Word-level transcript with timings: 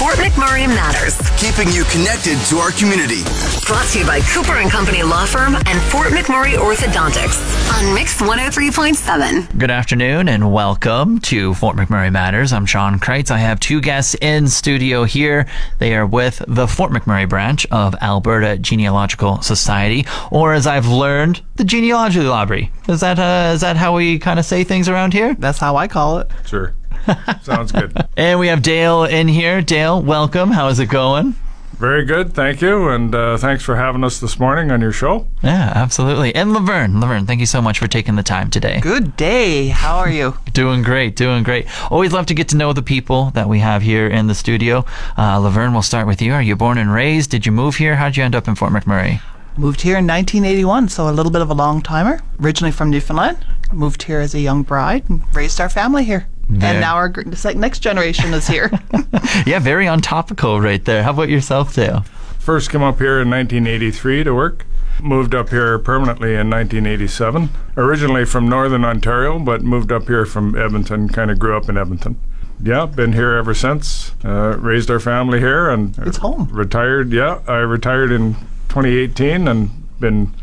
Fort 0.00 0.14
McMurray 0.14 0.66
Matters, 0.66 1.18
keeping 1.36 1.70
you 1.74 1.84
connected 1.84 2.38
to 2.46 2.56
our 2.56 2.70
community. 2.70 3.22
brought 3.66 3.86
to 3.88 3.98
you 3.98 4.06
by 4.06 4.20
Cooper 4.22 4.54
and 4.54 4.70
Company 4.70 5.02
Law 5.02 5.26
Firm 5.26 5.54
and 5.54 5.78
Fort 5.92 6.08
McMurray 6.08 6.54
Orthodontics 6.54 7.36
on 7.78 7.94
Mix 7.94 8.18
103.7. 8.18 9.58
Good 9.58 9.70
afternoon 9.70 10.30
and 10.30 10.54
welcome 10.54 11.18
to 11.18 11.52
Fort 11.52 11.76
McMurray 11.76 12.10
Matters. 12.10 12.50
I'm 12.54 12.64
Sean 12.64 12.98
Kreitz. 12.98 13.30
I 13.30 13.36
have 13.36 13.60
two 13.60 13.82
guests 13.82 14.16
in 14.22 14.48
studio 14.48 15.04
here. 15.04 15.46
They 15.80 15.94
are 15.94 16.06
with 16.06 16.42
the 16.48 16.66
Fort 16.66 16.92
McMurray 16.92 17.28
branch 17.28 17.66
of 17.70 17.94
Alberta 18.00 18.56
Genealogical 18.56 19.42
Society, 19.42 20.06
or 20.30 20.54
as 20.54 20.66
I've 20.66 20.88
learned, 20.88 21.42
the 21.56 21.64
Genealogy 21.64 22.20
Library. 22.20 22.72
Is 22.88 23.00
that 23.00 23.18
uh, 23.18 23.52
is 23.52 23.60
that 23.60 23.76
how 23.76 23.94
we 23.96 24.18
kind 24.18 24.38
of 24.38 24.46
say 24.46 24.64
things 24.64 24.88
around 24.88 25.12
here? 25.12 25.34
That's 25.34 25.58
how 25.58 25.76
I 25.76 25.88
call 25.88 26.20
it. 26.20 26.30
Sure. 26.46 26.74
Sounds 27.42 27.72
good. 27.72 27.96
And 28.16 28.38
we 28.38 28.48
have 28.48 28.62
Dale 28.62 29.04
in 29.04 29.28
here. 29.28 29.62
Dale, 29.62 30.00
welcome. 30.02 30.50
How 30.50 30.68
is 30.68 30.78
it 30.78 30.86
going? 30.86 31.34
Very 31.80 32.04
good. 32.04 32.34
Thank 32.34 32.60
you. 32.60 32.90
And 32.90 33.14
uh, 33.14 33.38
thanks 33.38 33.62
for 33.62 33.74
having 33.76 34.04
us 34.04 34.20
this 34.20 34.38
morning 34.38 34.70
on 34.70 34.82
your 34.82 34.92
show. 34.92 35.26
Yeah, 35.42 35.72
absolutely. 35.74 36.34
And 36.34 36.52
Laverne, 36.52 37.00
Laverne, 37.00 37.24
thank 37.26 37.40
you 37.40 37.46
so 37.46 37.62
much 37.62 37.78
for 37.78 37.88
taking 37.88 38.16
the 38.16 38.22
time 38.22 38.50
today. 38.50 38.80
Good 38.80 39.16
day. 39.16 39.68
How 39.68 39.96
are 39.96 40.10
you? 40.10 40.36
Doing 40.52 40.82
great, 40.82 41.16
doing 41.16 41.42
great. 41.42 41.66
Always 41.90 42.12
love 42.12 42.26
to 42.26 42.34
get 42.34 42.48
to 42.50 42.56
know 42.56 42.74
the 42.74 42.82
people 42.82 43.30
that 43.30 43.48
we 43.48 43.60
have 43.60 43.80
here 43.80 44.06
in 44.06 44.26
the 44.26 44.34
studio. 44.34 44.84
Uh, 45.16 45.38
Laverne, 45.38 45.72
we'll 45.72 45.80
start 45.80 46.06
with 46.06 46.20
you. 46.20 46.34
Are 46.34 46.42
you 46.42 46.54
born 46.54 46.76
and 46.76 46.92
raised? 46.92 47.30
Did 47.30 47.46
you 47.46 47.52
move 47.52 47.76
here? 47.76 47.96
How'd 47.96 48.14
you 48.18 48.24
end 48.24 48.34
up 48.34 48.46
in 48.46 48.56
Fort 48.56 48.72
McMurray? 48.72 49.22
Moved 49.56 49.80
here 49.80 49.96
in 49.96 50.06
1981, 50.06 50.90
so 50.90 51.08
a 51.08 51.12
little 51.12 51.32
bit 51.32 51.40
of 51.40 51.50
a 51.50 51.54
long 51.54 51.80
timer. 51.80 52.20
Originally 52.42 52.72
from 52.72 52.90
Newfoundland. 52.90 53.38
Moved 53.72 54.02
here 54.02 54.20
as 54.20 54.34
a 54.34 54.40
young 54.40 54.64
bride 54.64 55.08
and 55.08 55.22
raised 55.34 55.60
our 55.60 55.70
family 55.70 56.04
here. 56.04 56.28
Very- 56.50 56.72
And 56.72 56.80
now 56.80 56.94
our 56.96 57.08
gr- 57.08 57.22
the 57.22 57.54
next 57.54 57.78
generation 57.80 58.32
is 58.34 58.46
here. 58.46 58.70
Yeah, 59.46 59.58
very 59.60 59.86
on 59.88 60.00
topical 60.00 60.60
right 60.60 60.84
there. 60.84 61.02
How 61.02 61.10
about 61.10 61.28
yourself, 61.28 61.74
Dale? 61.74 62.04
First 62.38 62.70
came 62.70 62.82
up 62.82 62.98
here 62.98 63.20
in 63.20 63.30
1983 63.30 64.24
to 64.24 64.34
work. 64.34 64.66
Moved 65.00 65.34
up 65.34 65.48
here 65.50 65.78
permanently 65.78 66.30
in 66.34 66.50
1987. 66.50 67.48
Originally 67.76 68.24
from 68.24 68.48
Northern 68.48 68.84
Ontario, 68.84 69.38
but 69.38 69.62
moved 69.62 69.92
up 69.92 70.06
here 70.08 70.26
from 70.26 70.56
Edmonton. 70.56 71.08
Kind 71.08 71.30
of 71.30 71.38
grew 71.38 71.56
up 71.56 71.68
in 71.68 71.78
Edmonton. 71.78 72.18
Yeah, 72.62 72.84
been 72.86 73.12
here 73.14 73.32
ever 73.36 73.54
since. 73.54 74.12
Uh, 74.24 74.56
raised 74.58 74.90
our 74.90 75.00
family 75.00 75.38
here 75.38 75.70
and 75.70 75.96
It's 75.98 76.18
home. 76.18 76.48
retired. 76.52 77.12
Yeah, 77.12 77.40
I 77.46 77.58
retired 77.58 78.10
in 78.12 78.34
2018 78.68 79.48
and 79.48 79.70
been 80.00 80.34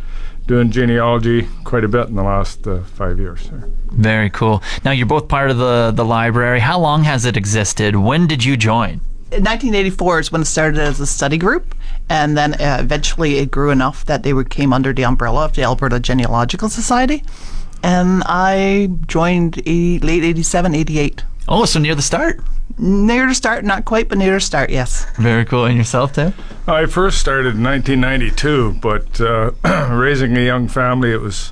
doing 0.48 0.72
genealogy 0.72 1.48
quite 1.64 1.84
a 1.84 1.88
bit 1.88 2.08
in 2.08 2.16
the 2.16 2.23
last 2.23 2.66
uh, 2.66 2.81
five 2.84 3.20
years. 3.20 3.50
Very 3.92 4.30
cool. 4.30 4.64
Now 4.84 4.92
you're 4.92 5.06
both 5.06 5.28
part 5.28 5.52
of 5.52 5.58
the 5.58 5.92
the 5.92 6.06
library. 6.06 6.59
How 6.59 6.80
long 6.80 7.03
has 7.03 7.26
it 7.26 7.38
existed? 7.38 7.95
When 7.95 8.28
did 8.28 8.44
you 8.44 8.58
join? 8.58 9.02
In 9.30 9.44
1984 9.44 10.20
is 10.20 10.31
when 10.31 10.42
it 10.42 10.45
started 10.45 10.80
as 10.80 11.02
a 11.02 11.06
study 11.06 11.38
group, 11.38 11.75
and 12.08 12.38
then 12.38 12.53
uh, 12.53 12.78
eventually 12.80 13.40
it 13.40 13.52
grew 13.52 13.72
enough 13.72 14.06
that 14.06 14.23
they 14.23 14.31
would, 14.31 14.50
came 14.50 14.72
under 14.72 14.94
the 14.94 15.03
umbrella 15.03 15.44
of 15.44 15.53
the 15.53 15.64
Alberta 15.64 16.00
Genealogical 16.00 16.69
Society. 16.69 17.24
And 17.84 18.24
I 18.25 18.90
joined 19.06 19.58
80, 19.59 20.00
late 20.00 20.24
87, 20.24 20.74
88. 20.74 21.24
Oh, 21.50 21.66
so 21.66 21.78
near 21.78 21.94
the 21.94 22.02
start. 22.02 22.40
Near 22.80 23.26
to 23.26 23.34
start, 23.34 23.66
not 23.66 23.86
quite, 23.86 24.08
but 24.08 24.18
near 24.20 24.34
to 24.34 24.40
start, 24.40 24.70
yes. 24.70 25.06
Very 25.16 25.46
cool. 25.46 25.66
And 25.66 25.78
yourself, 25.78 26.14
Dale? 26.14 26.34
I 26.68 26.86
first 26.86 27.20
started 27.20 27.56
in 27.56 27.64
1992, 27.64 28.80
but 28.82 29.20
uh, 29.20 29.52
raising 29.92 30.38
a 30.38 30.46
young 30.46 30.68
family, 30.68 31.12
it 31.12 31.22
was 31.22 31.52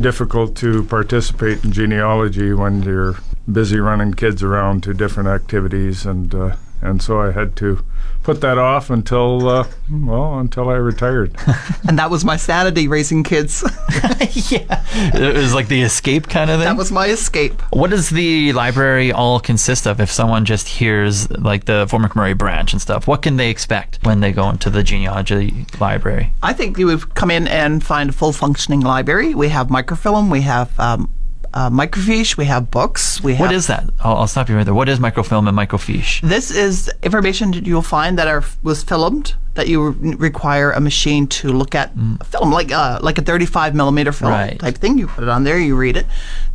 difficult 0.00 0.56
to 0.56 0.82
participate 0.84 1.64
in 1.64 1.70
genealogy 1.70 2.52
when 2.52 2.82
you're 2.82 3.16
busy 3.50 3.78
running 3.78 4.14
kids 4.14 4.42
around 4.42 4.82
to 4.82 4.94
different 4.94 5.28
activities, 5.28 6.04
and 6.06 6.34
uh, 6.34 6.56
and 6.82 7.02
so 7.02 7.20
I 7.20 7.32
had 7.32 7.56
to 7.56 7.84
put 8.24 8.40
that 8.40 8.56
off 8.58 8.88
until 8.90 9.48
uh, 9.48 9.66
well 9.90 10.38
until 10.38 10.68
I 10.68 10.74
retired. 10.74 11.36
And 11.86 11.98
that 11.98 12.10
was 12.10 12.24
my 12.24 12.38
sanity 12.38 12.88
raising 12.88 13.22
kids. 13.22 13.62
yeah. 14.50 14.82
It 15.14 15.36
was 15.36 15.52
like 15.52 15.68
the 15.68 15.82
escape 15.82 16.28
kind 16.28 16.50
of 16.50 16.60
thing. 16.60 16.64
that 16.64 16.78
was 16.78 16.90
my 16.90 17.08
escape. 17.08 17.60
What 17.72 17.90
does 17.90 18.08
the 18.08 18.54
library 18.54 19.12
all 19.12 19.38
consist 19.38 19.86
of 19.86 20.00
if 20.00 20.10
someone 20.10 20.46
just 20.46 20.66
hears 20.66 21.30
like 21.30 21.66
the 21.66 21.86
Fort 21.88 22.02
McMurray 22.02 22.36
branch 22.36 22.72
and 22.72 22.80
stuff? 22.80 23.06
What 23.06 23.20
can 23.20 23.36
they 23.36 23.50
expect 23.50 23.98
when 24.02 24.20
they 24.20 24.32
go 24.32 24.48
into 24.48 24.70
the 24.70 24.82
genealogy 24.82 25.66
library? 25.78 26.32
I 26.42 26.54
think 26.54 26.78
you 26.78 26.86
would 26.86 27.14
come 27.14 27.30
in 27.30 27.46
and 27.48 27.84
find 27.84 28.08
a 28.08 28.12
full 28.14 28.32
functioning 28.32 28.80
library. 28.80 29.34
We 29.34 29.50
have 29.50 29.68
microfilm, 29.68 30.30
we 30.30 30.40
have 30.40 30.78
um, 30.80 31.12
uh, 31.54 31.70
microfiche, 31.70 32.36
we 32.36 32.44
have 32.46 32.70
books. 32.70 33.22
We 33.22 33.34
have 33.34 33.40
What 33.46 33.52
is 33.54 33.66
that? 33.68 33.84
I'll, 34.00 34.16
I'll 34.16 34.26
stop 34.26 34.48
you 34.48 34.56
right 34.56 34.64
there. 34.64 34.74
What 34.74 34.88
is 34.88 34.98
microfilm 34.98 35.46
and 35.48 35.56
microfiche? 35.56 36.20
This 36.20 36.50
is 36.50 36.90
information 37.02 37.52
that 37.52 37.64
you'll 37.66 37.80
find 37.96 38.18
that 38.18 38.26
are 38.28 38.42
was 38.62 38.82
filmed 38.82 39.34
that 39.54 39.68
you 39.68 39.90
re- 39.90 40.14
require 40.16 40.72
a 40.72 40.80
machine 40.80 41.28
to 41.28 41.52
look 41.52 41.74
at 41.76 41.92
a 42.20 42.24
film 42.24 42.50
like 42.50 42.72
uh, 42.72 42.98
like 43.00 43.18
a 43.18 43.22
35 43.22 43.72
millimeter 43.74 44.10
film 44.12 44.32
Right. 44.32 44.58
type 44.58 44.78
thing. 44.78 44.98
You 44.98 45.06
put 45.06 45.22
it 45.22 45.30
on 45.30 45.44
there, 45.44 45.58
you 45.58 45.76
read 45.76 45.96
it. 45.96 46.06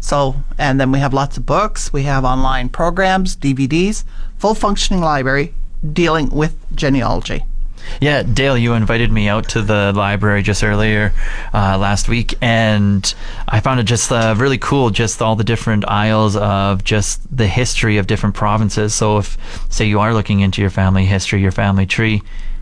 So 0.01 0.35
and 0.57 0.79
then 0.81 0.91
we 0.91 0.99
have 0.99 1.13
lots 1.13 1.37
of 1.37 1.45
books. 1.45 1.93
We 1.93 2.03
have 2.03 2.25
online 2.25 2.67
programs, 2.69 3.37
DVDs, 3.37 4.03
full 4.37 4.53
functioning 4.53 5.01
library 5.01 5.53
dealing 5.93 6.29
with 6.29 6.53
genealogy. 6.75 7.45
Yeah, 8.01 8.23
Dale, 8.23 8.57
you 8.57 8.73
invited 8.73 9.11
me 9.11 9.27
out 9.27 9.49
to 9.49 9.61
the 9.61 9.91
library 9.93 10.41
just 10.41 10.63
earlier 10.63 11.13
uh, 11.53 11.77
last 11.77 12.07
week, 12.07 12.35
and 12.41 13.13
I 13.47 13.59
found 13.59 13.79
it 13.79 13.83
just 13.83 14.11
uh, 14.11 14.35
really 14.37 14.57
cool. 14.57 14.89
Just 14.89 15.21
all 15.21 15.35
the 15.35 15.43
different 15.43 15.87
aisles 15.87 16.35
of 16.35 16.83
just 16.83 17.21
the 17.35 17.47
history 17.47 17.97
of 17.97 18.07
different 18.07 18.35
provinces. 18.35 18.93
So, 18.93 19.17
if 19.17 19.37
say 19.69 19.85
you 19.85 19.99
are 19.99 20.13
looking 20.13 20.39
into 20.39 20.61
your 20.61 20.69
family 20.69 21.05
history, 21.05 21.41
your 21.41 21.51
family 21.51 21.85
tree, 21.85 22.21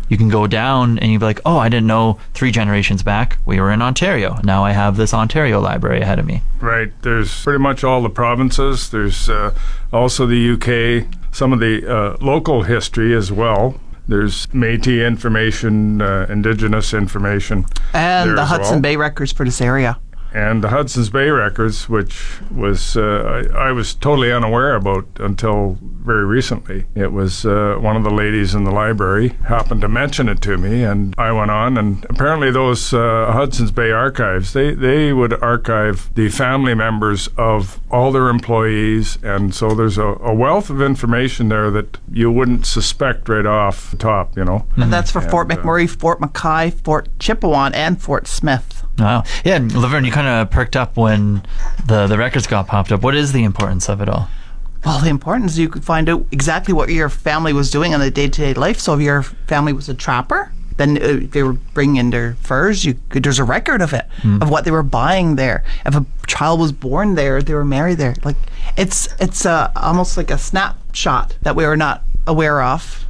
you 0.10 0.18
can 0.18 0.30
go 0.30 0.48
down 0.48 0.98
and 1.00 1.12
you'd 1.12 1.20
be 1.20 1.26
like, 1.26 1.42
"Oh, 1.46 1.58
I 1.58 1.70
didn't 1.70 1.88
know 1.88 2.18
three 2.34 2.52
generations 2.52 3.04
back 3.04 3.38
we 3.46 3.60
were 3.60 3.72
in 3.72 3.82
Ontario. 3.82 4.40
Now 4.44 4.64
I 4.64 4.72
have 4.72 4.98
this 4.98 5.14
Ontario 5.14 5.60
library 5.60 6.02
ahead 6.02 6.20
of 6.20 6.26
me." 6.26 6.42
Right. 6.60 6.92
There's 7.02 7.44
pretty 7.44 7.60
much 7.60 7.84
all 7.84 8.02
the 8.02 8.10
provinces. 8.10 8.90
There's 8.90 9.30
uh, 9.30 9.54
also 9.92 10.26
the 10.26 10.52
UK, 10.54 11.08
some 11.32 11.54
of 11.54 11.60
the 11.60 11.86
uh, 11.88 12.18
local 12.22 12.64
history 12.64 13.14
as 13.14 13.32
well. 13.32 13.80
There's 14.08 14.48
Métis 14.48 15.06
information, 15.06 16.02
uh, 16.02 16.28
Indigenous 16.30 16.94
information, 16.94 17.66
And 17.94 18.38
the 18.38 18.46
Hudson 18.46 18.76
well. 18.76 18.82
Bay 18.82 18.96
records 18.96 19.34
for 19.34 19.44
this 19.44 19.60
area. 19.62 20.00
And 20.34 20.64
the 20.64 20.70
Hudson's 20.70 21.10
Bay 21.10 21.30
records, 21.30 21.90
which 21.90 22.40
was 22.52 22.98
uh, 22.98 23.46
I, 23.54 23.70
I 23.70 23.72
was 23.72 23.94
totally 23.94 24.32
unaware 24.32 24.76
about 24.76 25.06
until 25.20 25.78
very 25.82 26.26
recently. 26.26 26.86
It 26.96 27.12
was 27.12 27.46
uh, 27.46 27.78
one 27.80 27.96
of 27.96 28.04
the 28.04 28.12
ladies 28.12 28.56
in 28.56 28.64
the 28.64 28.72
library 28.72 29.30
happened 29.48 29.82
to 29.82 29.88
mention 29.88 30.30
it 30.30 30.42
to 30.42 30.58
me, 30.58 30.84
and 30.84 31.14
I 31.18 31.32
went 31.32 31.52
on. 31.52 31.78
And 31.78 32.06
apparently, 32.10 32.52
those 32.52 32.94
uh, 32.94 33.32
Hudson's 33.32 33.72
Bay 33.72 33.92
archives 33.92 34.54
they 34.54 34.74
they 34.74 35.14
would 35.14 35.34
archive 35.42 36.10
the 36.16 36.30
family 36.30 36.74
members 36.74 37.28
of 37.38 37.80
all 37.92 38.12
their 38.12 38.30
employees, 38.30 39.18
and 39.24 39.54
so 39.54 39.74
there's 39.74 39.98
a, 39.98 40.08
a 40.22 40.34
wealth 40.34 40.70
of 40.70 40.82
information 40.82 41.50
there 41.50 41.72
that 41.72 41.98
you 42.12 42.32
wouldn't 42.32 42.66
suspect 42.66 43.30
right 43.30 43.46
off 43.46 43.92
the 43.92 43.98
top. 43.98 44.38
You 44.38 44.46
know. 44.46 44.66
And 44.76 44.92
that's 44.92 45.12
for 45.12 45.22
Fort 45.22 45.52
And, 45.52 45.60
uh, 45.60 45.64
McMurray, 45.64 45.90
Fort 45.90 46.20
McKay, 46.20 46.74
Fort 46.74 47.10
Chippewa, 47.20 47.72
and 47.74 48.02
Fort 48.02 48.28
Smith. 48.28 48.87
Wow. 49.00 49.24
Yeah, 49.46 49.60
Laverne, 49.74 50.06
you 50.06 50.12
kind 50.12 50.28
of 50.28 50.50
perked 50.50 50.76
up 50.76 50.98
when 50.98 51.44
the 51.86 52.08
the 52.08 52.18
records 52.18 52.48
got 52.48 52.68
popped 52.68 52.92
up. 52.92 53.04
What 53.04 53.16
is 53.16 53.32
the 53.32 53.44
importance 53.44 53.90
of 53.90 54.02
it 54.02 54.10
all? 54.10 54.28
Well, 54.86 55.00
the 55.00 55.10
importance 55.10 55.54
is 55.54 55.60
you 55.60 55.70
could 55.70 55.84
find 55.84 56.08
out 56.10 56.26
exactly 56.32 56.74
what 56.74 56.90
your 56.90 57.10
family 57.10 57.52
was 57.54 57.70
doing 57.70 57.94
on 57.94 58.02
a 58.02 58.10
day 58.10 58.28
to 58.28 58.42
day 58.42 58.54
life. 58.54 58.80
So 58.80 58.94
if 58.94 59.02
your 59.02 59.24
family 59.24 59.74
was 59.74 59.90
a 59.90 59.94
trapper, 59.94 60.52
then 60.78 61.02
uh, 61.02 61.28
they 61.32 61.44
were 61.44 61.54
bringing 61.54 61.98
in 61.98 62.10
their 62.12 62.36
furs. 62.36 62.86
You 62.86 62.96
could, 63.10 63.24
there's 63.24 63.40
a 63.40 63.44
record 63.44 63.82
of 63.82 63.94
it 63.94 64.06
of 64.42 64.50
what 64.50 64.64
they 64.64 64.72
were 64.72 64.84
buying 64.84 65.36
there. 65.36 65.64
If 65.86 65.96
a 65.96 66.06
child 66.28 66.60
was 66.60 66.72
born 66.72 67.16
there, 67.16 67.42
they 67.42 67.54
were 67.54 67.66
married 67.66 67.98
there. 67.98 68.16
Like 68.24 68.38
it's 68.78 69.10
it's 69.20 69.46
uh, 69.46 69.72
almost 69.76 70.18
like 70.18 70.32
a 70.32 70.38
snapshot 70.38 71.36
that 71.42 71.56
we 71.56 71.66
are 71.66 71.78
not 71.78 72.04
aware 72.26 72.62
of 72.62 73.06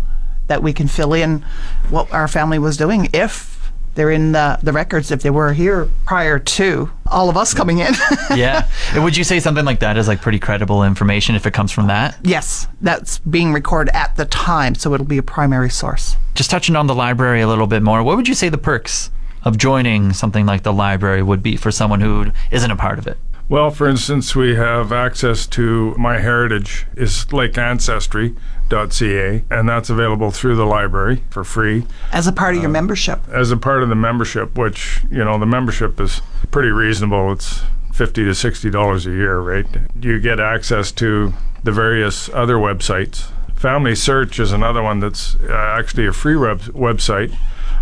that 0.47 0.63
we 0.63 0.71
can 0.73 0.87
fill 0.87 1.13
in 1.13 1.43
what 1.89 2.11
our 2.13 2.27
family 2.27 2.57
was 2.59 2.77
doing 2.77 3.09
if 3.13 3.56
they're 3.97 4.11
in 4.11 4.31
the, 4.31 4.59
the 4.61 4.71
records 4.71 5.09
if 5.09 5.23
they 5.23 5.31
were 5.31 5.51
here 5.53 5.89
prior 6.05 6.37
to 6.37 6.89
all 7.07 7.29
of 7.29 7.35
us 7.35 7.51
coming 7.55 7.79
in. 7.79 7.93
yeah. 8.35 8.69
And 8.93 9.03
would 9.03 9.17
you 9.17 9.23
say 9.23 9.39
something 9.39 9.65
like 9.65 9.79
that 9.79 9.97
is 9.97 10.07
like 10.07 10.21
pretty 10.21 10.37
credible 10.37 10.83
information 10.83 11.33
if 11.33 11.47
it 11.47 11.53
comes 11.53 11.71
from 11.71 11.87
that? 11.87 12.15
yes, 12.23 12.67
that's 12.79 13.17
being 13.19 13.53
recorded 13.53 13.95
at 13.95 14.15
the 14.15 14.25
time, 14.25 14.75
so 14.75 14.93
it'll 14.93 15.05
be 15.05 15.17
a 15.17 15.23
primary 15.23 15.71
source. 15.71 16.15
Just 16.35 16.51
touching 16.51 16.75
on 16.75 16.85
the 16.85 16.93
library 16.93 17.41
a 17.41 17.47
little 17.47 17.65
bit 17.65 17.81
more, 17.81 18.03
what 18.03 18.15
would 18.17 18.27
you 18.27 18.35
say 18.35 18.49
the 18.49 18.57
perks 18.59 19.09
of 19.41 19.57
joining 19.57 20.13
something 20.13 20.45
like 20.45 20.61
the 20.61 20.73
library 20.73 21.23
would 21.23 21.41
be 21.41 21.55
for 21.55 21.71
someone 21.71 21.99
who 21.99 22.31
isn't 22.51 22.69
a 22.69 22.75
part 22.75 22.99
of 22.99 23.07
it? 23.07 23.17
Well, 23.49 23.71
for 23.71 23.87
instance, 23.87 24.35
we 24.35 24.55
have 24.55 24.91
access 24.91 25.47
to 25.47 25.95
My 25.97 26.17
Heritage 26.19 26.85
is 26.97 27.31
like 27.31 27.57
Ancestry.ca, 27.57 29.43
and 29.49 29.69
that's 29.69 29.89
available 29.89 30.31
through 30.31 30.57
the 30.57 30.65
library 30.65 31.23
for 31.29 31.45
free 31.45 31.85
As 32.11 32.27
a 32.27 32.33
part 32.33 32.55
of 32.55 32.61
your 32.61 32.69
membership. 32.69 33.21
as 33.29 33.49
a 33.51 33.55
part 33.57 33.83
of 33.83 33.89
the 33.89 33.95
membership. 33.95 34.57
Which 34.57 35.01
you 35.09 35.23
know, 35.23 35.37
the 35.39 35.45
membership 35.45 35.99
is 36.01 36.21
pretty 36.51 36.69
reasonable. 36.71 37.31
It's 37.31 37.61
fifty 37.93 38.25
to 38.25 38.35
sixty 38.35 38.69
dollars 38.69 39.05
a 39.05 39.11
year, 39.11 39.39
right? 39.39 39.65
You 40.01 40.19
get 40.19 40.41
access 40.41 40.91
to 40.93 41.33
the 41.63 41.71
various 41.71 42.27
other 42.33 42.55
websites. 42.55 43.31
Family 43.55 43.95
Search 43.95 44.39
is 44.39 44.51
another 44.51 44.83
one 44.83 44.99
that's 44.99 45.35
uh, 45.35 45.53
actually 45.53 46.05
a 46.05 46.11
free 46.13 46.35
web- 46.35 46.59
website, 46.73 47.33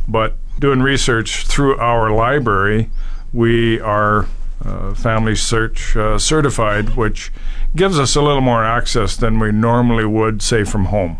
but 0.07 0.37
doing 0.59 0.81
research 0.81 1.45
through 1.47 1.75
our 1.79 2.11
library, 2.11 2.89
we 3.33 3.79
are 3.81 4.19
uh, 4.23 4.27
Family 4.93 5.35
Search 5.35 5.95
uh, 5.95 6.17
certified, 6.17 6.95
which 6.95 7.31
gives 7.75 7.99
us 7.99 8.15
a 8.15 8.21
little 8.21 8.41
more 8.41 8.63
access 8.63 9.15
than 9.15 9.39
we 9.39 9.51
normally 9.51 10.05
would, 10.05 10.41
say, 10.41 10.63
from 10.63 10.85
home. 10.85 11.17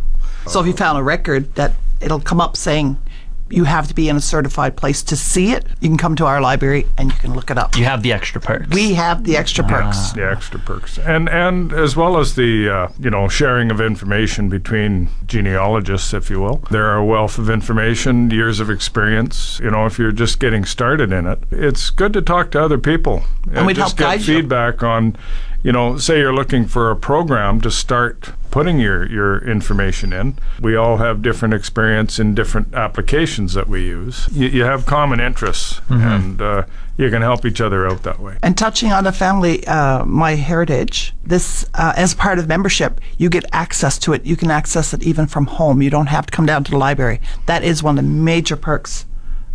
So 0.47 0.59
if 0.59 0.68
you 0.68 0.74
found 0.74 0.97
a 0.97 1.03
record 1.03 1.53
that 1.56 1.74
it'll 2.01 2.19
come 2.19 2.39
up 2.42 2.56
saying 2.57 2.97
you 3.50 3.63
have 3.65 3.88
to 3.88 3.94
be 3.94 4.09
in 4.09 4.15
a 4.15 4.21
certified 4.21 4.75
place 4.75 5.03
to 5.03 5.15
see 5.15 5.51
it, 5.51 5.65
you 5.80 5.89
can 5.89 5.97
come 5.97 6.15
to 6.15 6.25
our 6.25 6.42
library 6.42 6.86
and 6.97 7.12
you 7.12 7.18
can 7.18 7.33
look 7.33 7.51
it 7.51 7.57
up. 7.57 7.77
You 7.77 7.86
have 7.86 8.01
the 8.01 8.12
extra 8.12 8.42
perks. 8.42 8.68
We 8.69 8.94
have 8.95 9.24
the 9.24 9.38
extra 9.38 9.63
perks. 9.63 10.12
the 10.13 10.30
extra 10.30 10.59
perks 10.59 10.97
and 10.97 11.30
and 11.30 11.74
as 11.74 11.95
well 11.95 12.18
as 12.18 12.36
the 12.36 12.69
uh, 12.69 12.88
you 13.00 13.09
know 13.09 13.27
sharing 13.27 13.71
of 13.71 13.80
information 13.81 14.50
between 14.50 15.09
genealogists 15.25 16.13
if 16.13 16.30
you 16.30 16.39
will 16.39 16.57
there 16.71 16.86
are 16.86 16.97
a 16.97 17.06
wealth 17.06 17.38
of 17.38 17.50
information 17.50 18.30
years 18.31 18.59
of 18.59 18.69
experience 18.69 19.59
you 19.59 19.69
know 19.69 19.86
if 19.86 19.98
you're 20.00 20.12
just 20.12 20.39
getting 20.39 20.65
started 20.65 21.12
in 21.12 21.25
it 21.27 21.39
it's 21.51 21.89
good 21.89 22.13
to 22.13 22.21
talk 22.21 22.51
to 22.51 22.62
other 22.62 22.77
people 22.77 23.24
and, 23.51 23.65
we'd 23.65 23.75
just 23.75 23.98
help 23.98 23.98
get 23.98 24.19
guide 24.19 24.27
you. 24.27 24.36
feedback 24.41 24.83
on 24.83 25.15
you 25.65 25.71
know 25.71 25.97
say 25.97 26.19
you're 26.19 26.33
looking 26.33 26.67
for 26.67 26.91
a 26.91 26.95
program 26.95 27.59
to 27.59 27.71
start 27.71 28.31
putting 28.51 28.79
your 28.79 29.09
your 29.12 29.39
information 29.50 30.13
in 30.13 30.38
we 30.62 30.75
all 30.75 30.97
have 30.97 31.23
different 31.23 31.53
experience 31.53 32.19
in 32.19 32.35
different 32.35 32.73
applications 32.75 33.53
that 33.56 33.67
we 33.67 33.81
use 33.81 34.29
you, 34.31 34.47
you 34.47 34.63
have 34.63 34.85
common 34.85 35.19
interests 35.19 35.81
and 35.89 36.39
uh, 36.39 36.63
you 36.97 37.09
can 37.09 37.21
help 37.23 37.45
each 37.45 37.59
other 37.59 37.88
out 37.88 38.03
that 38.03 38.19
way 38.19 38.38
And 38.44 38.57
touching 38.57 38.91
on 38.94 39.03
the 39.03 39.12
family, 39.12 39.65
uh, 39.67 40.06
my 40.06 40.35
heritage, 40.35 41.13
this 41.25 41.65
uh, 41.73 41.94
as 41.97 42.13
part 42.13 42.39
of 42.39 42.47
membership, 42.47 43.01
you 43.17 43.29
get 43.29 43.45
access 43.51 43.97
to 44.00 44.13
it. 44.13 44.25
You 44.25 44.38
can 44.38 44.51
access 44.51 44.94
it 44.94 45.03
even 45.03 45.27
from 45.27 45.47
home. 45.47 45.81
You 45.81 45.89
don't 45.89 46.07
have 46.07 46.27
to 46.27 46.31
come 46.31 46.45
down 46.45 46.63
to 46.65 46.71
the 46.71 46.77
library. 46.77 47.19
That 47.47 47.63
is 47.63 47.83
one 47.83 47.97
of 47.97 48.06
the 48.06 48.09
major 48.09 48.56
perks 48.56 49.06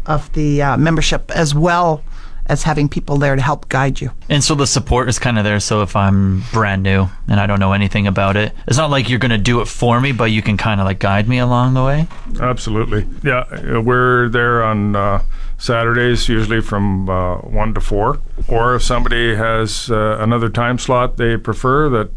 of 0.07 0.33
the 0.33 0.61
uh, 0.63 0.77
membership, 0.77 1.31
as 1.31 1.55
well 1.55 2.03
as 2.47 2.63
having 2.65 2.89
people 2.89 3.17
there 3.17 3.37
to 3.37 3.43
help 3.43 3.69
guide 3.69 4.01
you. 4.01 4.11
And 4.29 4.43
so 4.43 4.55
the 4.55 4.67
support 4.67 5.09
is 5.09 5.19
kind 5.19 5.39
of 5.39 5.45
there. 5.45 5.61
So 5.61 5.83
if 5.83 5.95
I'm 5.97 6.43
brand 6.53 6.83
new 6.83 7.09
and 7.29 7.41
I 7.41 7.47
don't 7.47 7.61
know 7.61 7.73
anything 7.73 8.07
about 8.07 8.37
it, 8.37 8.53
it's 8.67 8.77
not 8.77 8.91
like 8.91 9.09
you're 9.09 9.19
going 9.19 9.31
to 9.31 9.39
do 9.39 9.61
it 9.61 9.67
for 9.67 10.01
me, 10.01 10.13
but 10.13 10.27
you 10.27 10.43
can 10.43 10.57
kind 10.57 10.81
of 10.81 10.87
like 10.87 10.99
guide 10.99 11.29
me 11.29 11.39
along 11.39 11.75
the 11.75 11.85
way. 11.85 12.09
Absolutely. 12.41 13.07
Yeah, 13.23 13.41
uh, 13.41 13.81
we're 13.81 14.29
there 14.29 14.63
on 14.63 14.97
uh, 14.97 15.23
Saturdays, 15.59 16.29
usually 16.29 16.61
from 16.61 17.09
uh, 17.09 17.37
1 17.39 17.75
to 17.75 17.81
4. 17.81 18.19
Or 18.49 18.75
if 18.75 18.83
somebody 18.83 19.35
has 19.37 19.91
uh, 19.91 20.17
another 20.21 20.49
time 20.49 20.79
slot 20.79 21.17
they 21.17 21.37
prefer, 21.37 21.89
that 21.91 22.11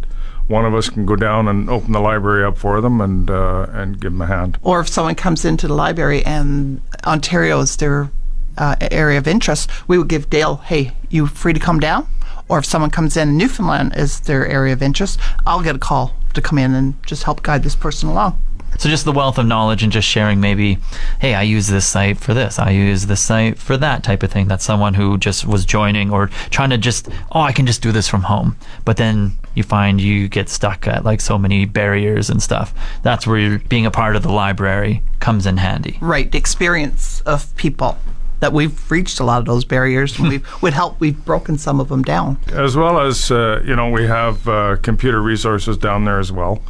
one 0.48 0.66
of 0.66 0.74
us 0.74 0.90
can 0.90 1.06
go 1.06 1.16
down 1.16 1.48
and 1.48 1.69
open 1.69 1.92
the 1.92 2.00
library 2.00 2.44
up 2.44 2.58
for 2.58 2.81
them 2.81 3.00
and, 3.02 3.30
uh, 3.30 3.68
and 3.72 4.00
give 4.00 4.12
them 4.12 4.22
a 4.22 4.28
hand. 4.28 4.58
Or 4.62 4.80
if 4.80 4.90
someone 4.90 5.16
comes 5.16 5.46
into 5.46 5.68
the 5.68 5.74
library 5.74 6.26
and 6.26 6.81
Ontario 7.06 7.60
is 7.60 7.78
their 7.78 8.12
uh, 8.58 8.76
area 8.92 9.18
of 9.18 9.28
interest, 9.28 9.70
we 9.88 9.98
would 9.98 10.08
give 10.08 10.30
Dale, 10.30 10.58
hey, 10.58 10.94
you 11.10 11.28
free 11.28 11.54
to 11.54 11.60
come 11.60 11.80
down? 11.80 12.08
Or 12.50 12.60
if 12.60 12.66
someone 12.66 12.92
comes 12.92 13.18
in, 13.18 13.38
Newfoundland 13.38 13.94
is 13.96 14.20
their 14.22 14.46
area 14.46 14.74
of 14.74 14.82
interest, 14.82 15.20
I'll 15.46 15.64
get 15.64 15.76
a 15.76 15.80
call 15.80 16.14
to 16.34 16.42
come 16.42 16.58
in 16.58 16.74
and 16.74 17.02
just 17.06 17.24
help 17.24 17.44
guide 17.44 17.64
this 17.64 17.76
person 17.76 18.10
along. 18.10 18.40
So 18.80 18.90
just 18.90 19.06
the 19.06 19.12
wealth 19.12 19.38
of 19.38 19.46
knowledge 19.46 19.84
and 19.84 19.92
just 19.92 20.08
sharing 20.08 20.40
maybe, 20.40 20.80
hey, 21.20 21.36
I 21.36 21.44
use 21.44 21.68
this 21.68 21.86
site 21.86 22.18
for 22.18 22.34
this. 22.34 22.58
I 22.58 22.72
use 22.72 23.06
this 23.06 23.22
site 23.22 23.60
for 23.60 23.78
that 23.78 24.04
type 24.04 24.24
of 24.24 24.32
thing. 24.32 24.48
That's 24.48 24.66
someone 24.66 24.96
who 24.96 25.18
just 25.18 25.46
was 25.46 25.64
joining 25.64 26.12
or 26.12 26.28
trying 26.50 26.72
to 26.72 26.78
just, 26.78 27.08
oh, 27.32 27.42
I 27.42 27.52
can 27.52 27.68
just 27.68 27.82
do 27.82 27.92
this 27.92 28.08
from 28.08 28.24
home. 28.24 28.58
But 28.84 28.98
then 28.98 29.38
you 29.54 29.64
find 29.64 30.02
you 30.02 30.28
get 30.28 30.50
stuck 30.50 30.88
at 30.88 31.06
like 31.06 31.22
so 31.22 31.38
many 31.38 31.66
barriers 31.66 32.30
and 32.30 32.42
stuff. 32.42 32.74
That's 33.04 33.28
where 33.28 33.60
being 33.60 33.86
a 33.86 33.92
part 33.92 34.16
of 34.16 34.24
the 34.24 34.32
library 34.32 35.04
comes 35.20 35.46
in 35.46 35.58
handy. 35.58 36.00
Right, 36.02 36.32
the 36.32 36.40
experience 36.40 37.22
of 37.22 37.56
people 37.56 37.98
that 38.44 38.51
we've 38.51 38.92
reached 38.92 39.22
a 39.22 39.24
lot 39.24 39.40
of 39.40 39.45
those 39.45 39.63
barriers 39.63 40.19
and 40.19 40.28
we've 40.28 40.45
with 40.62 40.74
help 40.74 41.00
we've 41.00 41.24
broken 41.24 41.57
some 41.57 41.80
of 41.80 41.88
them 41.88 42.04
down. 42.04 42.38
As 42.48 42.75
well 42.75 43.00
as, 43.00 43.31
uh, 43.31 43.63
you 43.66 43.74
know, 43.74 43.90
we 43.90 44.06
have 44.06 44.45
uh, 44.50 44.75
computer 44.81 45.22
resources 45.22 45.78
down 45.78 46.04
there 46.04 46.19
as 46.19 46.30
well 46.30 46.62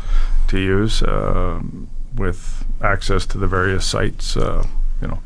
to 0.50 0.60
use 0.60 1.02
uh, 1.02 1.60
with 2.16 2.64
access 2.80 3.26
to 3.26 3.40
the 3.40 3.48
various 3.48 3.86
sites, 3.88 4.38
uh, 4.38 4.66
you 5.02 5.08
know. 5.08 5.20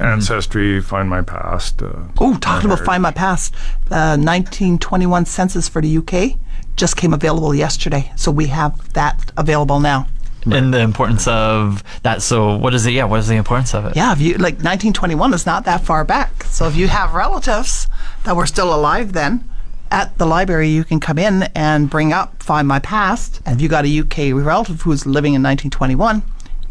Ancestry, 0.00 0.80
Find 0.80 1.10
My 1.10 1.20
Past. 1.20 1.82
Uh, 1.82 2.04
Oh, 2.18 2.38
talking 2.38 2.70
about 2.70 2.86
Find 2.86 3.02
My 3.02 3.10
Past, 3.10 3.52
the 3.90 4.16
1921 4.16 5.26
census 5.26 5.68
for 5.68 5.82
the 5.82 5.98
UK 5.98 6.38
just 6.76 6.96
came 6.96 7.12
available 7.12 7.54
yesterday, 7.54 8.10
so 8.16 8.30
we 8.30 8.46
have 8.46 8.94
that 8.94 9.30
available 9.36 9.80
now. 9.80 10.06
And 10.44 10.74
the 10.74 10.80
importance 10.80 11.28
of 11.28 11.84
that. 12.02 12.22
So 12.22 12.56
what 12.56 12.74
is 12.74 12.86
it? 12.86 12.92
Yeah, 12.92 13.04
what 13.04 13.20
is 13.20 13.28
the 13.28 13.36
importance 13.36 13.74
of 13.74 13.86
it? 13.86 13.96
Yeah, 13.96 14.12
if 14.12 14.20
you 14.20 14.32
like 14.32 14.54
1921 14.54 15.34
is 15.34 15.46
not 15.46 15.64
that 15.64 15.82
far 15.82 16.04
back. 16.04 16.44
So 16.44 16.66
if 16.66 16.76
you 16.76 16.88
have 16.88 17.14
relatives 17.14 17.86
that 18.24 18.34
were 18.34 18.46
still 18.46 18.74
alive 18.74 19.12
then, 19.12 19.48
at 19.90 20.16
the 20.18 20.26
library 20.26 20.68
you 20.68 20.84
can 20.84 21.00
come 21.00 21.18
in 21.18 21.44
and 21.54 21.90
bring 21.90 22.12
up 22.12 22.42
Find 22.42 22.66
My 22.66 22.78
Past. 22.78 23.40
And 23.44 23.56
if 23.56 23.62
you 23.62 23.68
got 23.68 23.84
a 23.84 24.00
UK 24.00 24.34
relative 24.34 24.82
who's 24.82 25.06
living 25.06 25.34
in 25.34 25.42
1921, 25.42 26.22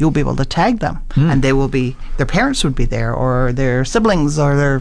you'll 0.01 0.11
be 0.11 0.19
able 0.19 0.35
to 0.35 0.43
tag 0.43 0.79
them, 0.79 0.99
and 1.15 1.41
they 1.43 1.53
will 1.53 1.67
be 1.69 1.95
their 2.17 2.25
parents 2.25 2.63
would 2.65 2.75
be 2.75 2.85
there, 2.85 3.13
or 3.13 3.53
their 3.53 3.85
siblings, 3.85 4.37
or 4.39 4.55
their 4.57 4.79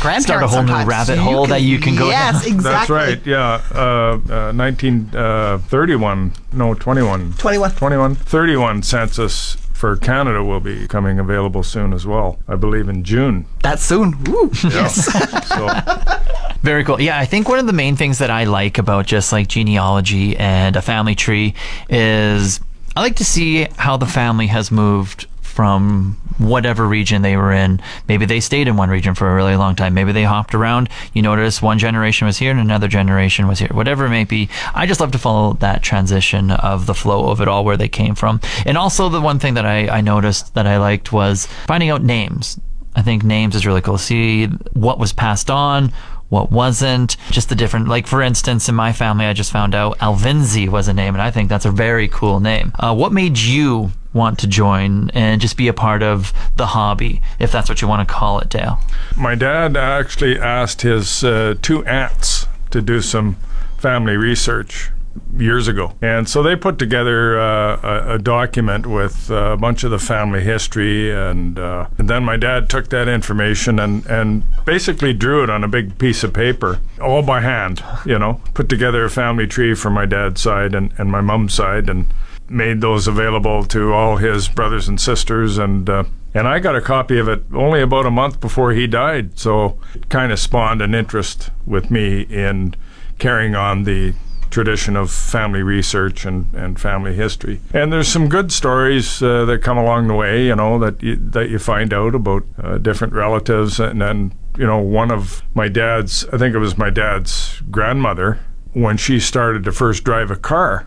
grandparents. 0.00 0.26
Start 0.26 0.42
a 0.44 0.46
whole 0.48 0.62
new 0.62 0.68
sometimes. 0.68 0.88
rabbit 0.88 1.18
hole 1.18 1.46
that 1.48 1.60
you 1.62 1.78
can 1.78 1.96
go 1.96 2.08
Yes, 2.08 2.44
down. 2.44 2.52
exactly. 2.54 2.70
That's 2.70 2.90
right. 2.90 3.26
Yeah. 3.26 3.60
Uh, 3.74 4.20
uh, 4.30 4.52
1931. 4.54 6.32
no, 6.52 6.74
21. 6.74 7.34
21. 7.34 7.70
21. 7.72 8.14
31 8.14 8.82
census 8.82 9.56
for 9.72 9.96
Canada 9.96 10.44
will 10.44 10.60
be 10.60 10.86
coming 10.86 11.18
available 11.18 11.62
soon 11.62 11.92
as 11.92 12.06
well. 12.06 12.38
I 12.46 12.54
believe 12.56 12.88
in 12.88 13.02
June. 13.02 13.46
That's 13.62 13.82
soon. 13.82 14.22
Woo. 14.24 14.50
Yes. 14.64 15.06
So 15.48 15.68
Very 16.62 16.84
cool. 16.84 17.00
Yeah, 17.00 17.18
I 17.18 17.24
think 17.24 17.48
one 17.48 17.58
of 17.58 17.66
the 17.66 17.72
main 17.72 17.96
things 17.96 18.18
that 18.18 18.30
I 18.30 18.44
like 18.44 18.76
about 18.76 19.06
just 19.06 19.32
like 19.32 19.48
genealogy 19.48 20.36
and 20.36 20.76
a 20.76 20.82
family 20.82 21.14
tree 21.14 21.54
is 21.88 22.60
I 22.96 23.00
like 23.00 23.16
to 23.16 23.24
see 23.24 23.66
how 23.76 23.96
the 23.96 24.06
family 24.06 24.48
has 24.48 24.70
moved 24.70 25.26
from 25.42 26.16
whatever 26.38 26.86
region 26.86 27.22
they 27.22 27.36
were 27.36 27.52
in. 27.52 27.80
Maybe 28.08 28.24
they 28.24 28.40
stayed 28.40 28.66
in 28.66 28.76
one 28.76 28.88
region 28.88 29.14
for 29.14 29.30
a 29.30 29.34
really 29.34 29.56
long 29.56 29.76
time. 29.76 29.94
Maybe 29.94 30.12
they 30.12 30.24
hopped 30.24 30.54
around. 30.54 30.88
You 31.12 31.22
notice 31.22 31.60
one 31.60 31.78
generation 31.78 32.26
was 32.26 32.38
here 32.38 32.50
and 32.50 32.60
another 32.60 32.88
generation 32.88 33.46
was 33.46 33.58
here. 33.58 33.68
Whatever 33.72 34.06
it 34.06 34.10
may 34.10 34.24
be. 34.24 34.48
I 34.74 34.86
just 34.86 35.00
love 35.00 35.12
to 35.12 35.18
follow 35.18 35.52
that 35.54 35.82
transition 35.82 36.50
of 36.50 36.86
the 36.86 36.94
flow 36.94 37.30
of 37.30 37.40
it 37.40 37.48
all, 37.48 37.64
where 37.64 37.76
they 37.76 37.88
came 37.88 38.14
from. 38.14 38.40
And 38.64 38.78
also 38.78 39.08
the 39.08 39.20
one 39.20 39.38
thing 39.38 39.54
that 39.54 39.66
I, 39.66 39.88
I 39.88 40.00
noticed 40.00 40.54
that 40.54 40.66
I 40.66 40.78
liked 40.78 41.12
was 41.12 41.46
finding 41.66 41.90
out 41.90 42.02
names. 42.02 42.58
I 42.96 43.02
think 43.02 43.22
names 43.22 43.54
is 43.54 43.66
really 43.66 43.82
cool. 43.82 43.98
See 43.98 44.46
what 44.72 44.98
was 44.98 45.12
passed 45.12 45.50
on, 45.50 45.92
what 46.30 46.50
wasn't, 46.50 47.16
just 47.30 47.50
the 47.50 47.54
different. 47.54 47.88
Like 47.88 48.06
for 48.06 48.22
instance, 48.22 48.68
in 48.68 48.74
my 48.74 48.92
family, 48.92 49.26
I 49.26 49.34
just 49.34 49.52
found 49.52 49.74
out 49.74 49.98
Alvinzi 49.98 50.68
was 50.68 50.88
a 50.88 50.94
name, 50.94 51.14
and 51.14 51.20
I 51.22 51.30
think 51.30 51.50
that's 51.50 51.66
a 51.66 51.70
very 51.70 52.08
cool 52.08 52.40
name. 52.40 52.72
Uh, 52.78 52.94
what 52.94 53.12
made 53.12 53.38
you 53.38 53.92
want 54.12 54.38
to 54.40 54.46
join 54.46 55.10
and 55.10 55.40
just 55.40 55.56
be 55.56 55.68
a 55.68 55.72
part 55.72 56.02
of 56.02 56.32
the 56.56 56.66
hobby, 56.66 57.20
if 57.38 57.52
that's 57.52 57.68
what 57.68 57.80
you 57.82 57.86
want 57.86 58.06
to 58.08 58.12
call 58.12 58.40
it, 58.40 58.48
Dale? 58.48 58.80
my 59.16 59.34
dad 59.34 59.76
actually 59.76 60.38
asked 60.38 60.82
his 60.82 61.22
uh, 61.22 61.54
two 61.62 61.84
aunts 61.84 62.46
to 62.70 62.80
do 62.80 63.00
some 63.00 63.36
family 63.78 64.16
research 64.16 64.90
years 65.36 65.68
ago. 65.68 65.94
And 66.02 66.28
so 66.28 66.42
they 66.42 66.56
put 66.56 66.78
together 66.78 67.38
uh, 67.40 67.80
a, 67.82 68.14
a 68.14 68.18
document 68.18 68.86
with 68.86 69.30
uh, 69.30 69.52
a 69.52 69.56
bunch 69.56 69.84
of 69.84 69.90
the 69.90 69.98
family 69.98 70.42
history. 70.42 71.10
And, 71.10 71.58
uh, 71.58 71.86
and 71.98 72.08
then 72.08 72.24
my 72.24 72.36
dad 72.36 72.68
took 72.68 72.88
that 72.90 73.08
information 73.08 73.78
and, 73.78 74.06
and 74.06 74.42
basically 74.64 75.12
drew 75.12 75.42
it 75.42 75.50
on 75.50 75.64
a 75.64 75.68
big 75.68 75.98
piece 75.98 76.22
of 76.22 76.32
paper, 76.32 76.80
all 77.00 77.22
by 77.22 77.40
hand, 77.40 77.82
you 78.04 78.18
know, 78.18 78.40
put 78.54 78.68
together 78.68 79.04
a 79.04 79.10
family 79.10 79.46
tree 79.46 79.74
for 79.74 79.90
my 79.90 80.06
dad's 80.06 80.40
side 80.40 80.74
and, 80.74 80.92
and 80.98 81.10
my 81.10 81.20
mom's 81.20 81.54
side 81.54 81.88
and 81.88 82.06
made 82.48 82.80
those 82.80 83.06
available 83.06 83.64
to 83.64 83.92
all 83.92 84.16
his 84.16 84.48
brothers 84.48 84.88
and 84.88 85.00
sisters. 85.00 85.56
And 85.56 85.88
uh, 85.88 86.04
And 86.34 86.48
I 86.48 86.58
got 86.58 86.76
a 86.76 86.80
copy 86.80 87.18
of 87.18 87.28
it 87.28 87.44
only 87.54 87.80
about 87.80 88.06
a 88.06 88.10
month 88.10 88.40
before 88.40 88.72
he 88.72 88.86
died. 88.86 89.38
So 89.38 89.78
it 89.94 90.08
kind 90.08 90.32
of 90.32 90.38
spawned 90.38 90.82
an 90.82 90.94
interest 90.94 91.50
with 91.66 91.90
me 91.90 92.22
in 92.22 92.74
carrying 93.18 93.54
on 93.54 93.84
the 93.84 94.14
tradition 94.50 94.96
of 94.96 95.10
family 95.10 95.62
research 95.62 96.24
and, 96.24 96.52
and 96.54 96.80
family 96.80 97.14
history. 97.14 97.60
And 97.72 97.92
there's 97.92 98.08
some 98.08 98.28
good 98.28 98.52
stories 98.52 99.22
uh, 99.22 99.44
that 99.44 99.62
come 99.62 99.78
along 99.78 100.08
the 100.08 100.14
way, 100.14 100.46
you 100.46 100.56
know, 100.56 100.78
that 100.78 101.02
you, 101.02 101.16
that 101.16 101.50
you 101.50 101.58
find 101.58 101.92
out 101.92 102.14
about 102.14 102.44
uh, 102.62 102.78
different 102.78 103.12
relatives. 103.12 103.80
And 103.80 104.00
then, 104.00 104.32
you 104.58 104.66
know, 104.66 104.78
one 104.78 105.10
of 105.10 105.42
my 105.54 105.68
dad's, 105.68 106.24
I 106.32 106.38
think 106.38 106.54
it 106.54 106.58
was 106.58 106.76
my 106.76 106.90
dad's 106.90 107.60
grandmother, 107.70 108.40
when 108.72 108.96
she 108.96 109.18
started 109.18 109.64
to 109.64 109.72
first 109.72 110.04
drive 110.04 110.30
a 110.30 110.36
car 110.36 110.86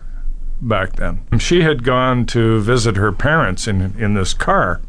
back 0.60 0.96
then. 0.96 1.20
She 1.38 1.62
had 1.62 1.84
gone 1.84 2.24
to 2.26 2.60
visit 2.60 2.96
her 2.96 3.12
parents 3.12 3.68
in, 3.68 3.94
in 3.98 4.14
this 4.14 4.32
car 4.32 4.80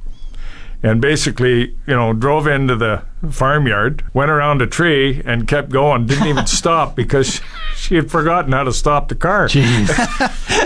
and 0.85 1.01
basically, 1.01 1.75
you 1.87 1.95
know, 1.95 2.13
drove 2.13 2.45
into 2.45 2.75
the 2.75 3.03
farmyard, 3.33 4.03
went 4.13 4.31
around 4.31 4.61
a 4.61 4.67
tree, 4.67 5.21
and 5.25 5.47
kept 5.47 5.69
going. 5.69 6.05
Didn't 6.05 6.27
even 6.27 6.47
stop 6.61 6.95
because 6.95 7.41
she 7.75 7.95
had 7.95 8.11
forgotten 8.11 8.51
how 8.51 8.63
to 8.63 8.73
stop 8.73 9.09
the 9.09 9.15
car. 9.15 9.47
Jeez. 9.47 9.91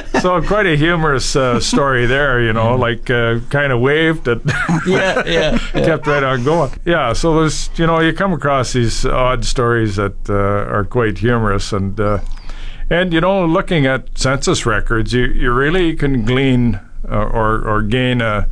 So 0.21 0.41
quite 0.41 0.65
a 0.65 0.75
humorous 0.75 1.33
uh, 1.37 1.61
story 1.61 2.05
there, 2.05 2.41
you 2.41 2.51
know, 2.51 2.75
like 2.75 3.09
uh, 3.09 3.39
kind 3.49 3.71
of 3.71 3.79
waved 3.79 4.27
and 4.27 4.41
yeah, 4.85 5.25
yeah. 5.25 5.57
kept 5.73 6.07
right 6.07 6.23
on 6.23 6.43
going. 6.43 6.71
Yeah, 6.83 7.13
so 7.13 7.39
there's, 7.39 7.69
you 7.77 7.87
know, 7.87 8.01
you 8.01 8.11
come 8.11 8.33
across 8.33 8.73
these 8.73 9.05
odd 9.05 9.45
stories 9.45 9.95
that 9.95 10.29
uh, 10.29 10.33
are 10.33 10.83
quite 10.83 11.19
humorous 11.19 11.71
and. 11.71 11.97
Uh, 11.99 12.19
and 12.89 13.13
you 13.13 13.21
know, 13.21 13.45
looking 13.45 13.85
at 13.85 14.17
census 14.17 14.65
records, 14.65 15.13
you, 15.13 15.25
you 15.25 15.51
really 15.51 15.95
can 15.95 16.25
glean 16.25 16.79
uh, 17.07 17.15
or 17.15 17.61
or 17.61 17.83
gain 17.83 18.19
a 18.19 18.47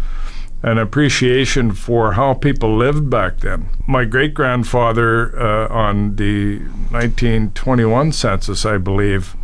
an 0.72 0.78
appreciation 0.78 1.72
for 1.72 2.14
how 2.14 2.34
people 2.34 2.76
lived 2.78 3.10
back 3.10 3.40
then. 3.40 3.70
My 3.88 4.04
great 4.06 4.34
grandfather 4.34 5.38
uh, 5.40 5.68
on 5.70 6.16
the 6.18 6.60
1921 6.92 8.12
census, 8.12 8.66
I 8.66 8.78
believe, 8.78 9.36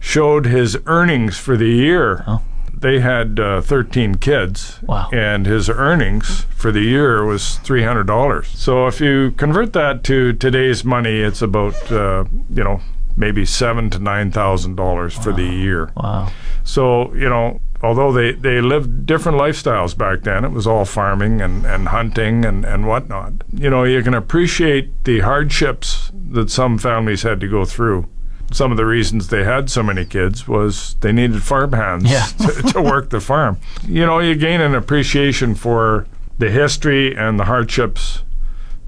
showed 0.00 0.46
his 0.46 0.76
earnings 0.86 1.38
for 1.38 1.56
the 1.56 1.68
year. 1.68 2.24
Oh. 2.26 2.42
They 2.78 3.00
had 3.00 3.40
uh, 3.40 3.62
13 3.62 4.16
kids, 4.16 4.78
Wow. 4.82 5.08
and 5.12 5.46
his 5.46 5.70
earnings 5.70 6.46
for 6.54 6.70
the 6.70 6.82
year 6.82 7.24
was 7.24 7.58
$300. 7.64 8.44
So 8.54 8.86
if 8.86 9.00
you 9.00 9.30
convert 9.32 9.72
that 9.72 10.04
to 10.04 10.32
today's 10.34 10.84
money, 10.84 11.20
it's 11.20 11.40
about 11.42 11.90
uh, 11.90 12.24
you 12.50 12.62
know 12.62 12.80
maybe 13.16 13.46
seven 13.46 13.88
to 13.90 13.98
nine 13.98 14.30
thousand 14.30 14.76
dollars 14.76 15.14
for 15.14 15.32
the 15.32 15.44
year. 15.44 15.90
Wow. 15.96 16.28
So, 16.64 17.14
you 17.14 17.28
know, 17.30 17.60
although 17.86 18.12
they, 18.12 18.32
they 18.32 18.60
lived 18.60 19.06
different 19.06 19.38
lifestyles 19.38 19.96
back 19.96 20.22
then, 20.22 20.44
it 20.44 20.50
was 20.50 20.66
all 20.66 20.84
farming 20.84 21.40
and, 21.40 21.64
and 21.64 21.88
hunting 21.88 22.44
and, 22.44 22.64
and 22.64 22.86
whatnot. 22.86 23.32
You 23.52 23.70
know, 23.70 23.84
you 23.84 24.02
can 24.02 24.14
appreciate 24.14 25.04
the 25.04 25.20
hardships 25.20 26.10
that 26.30 26.50
some 26.50 26.78
families 26.78 27.22
had 27.22 27.40
to 27.40 27.48
go 27.48 27.64
through. 27.64 28.08
Some 28.52 28.70
of 28.70 28.76
the 28.76 28.86
reasons 28.86 29.28
they 29.28 29.44
had 29.44 29.70
so 29.70 29.82
many 29.82 30.04
kids 30.04 30.46
was 30.46 30.94
they 31.00 31.12
needed 31.12 31.42
farm 31.42 31.72
hands 31.72 32.10
Yeah. 32.10 32.24
to, 32.38 32.62
to 32.74 32.82
work 32.82 33.10
the 33.10 33.20
farm. 33.20 33.58
You 33.86 34.06
know, 34.06 34.18
you 34.20 34.34
gain 34.34 34.60
an 34.60 34.74
appreciation 34.74 35.54
for 35.54 36.06
the 36.38 36.50
history 36.50 37.16
and 37.16 37.38
the 37.40 37.44
hardships 37.44 38.22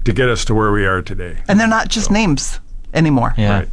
to 0.05 0.13
get 0.13 0.29
us 0.29 0.45
to 0.45 0.53
where 0.55 0.71
we 0.71 0.85
are 0.85 1.01
today. 1.01 1.39
And 1.47 1.59
they're 1.59 1.67
not 1.67 1.89
just 1.89 2.09
names 2.11 2.59
anymore. 2.93 3.33
Yeah. 3.37 3.59
Right. 3.59 3.69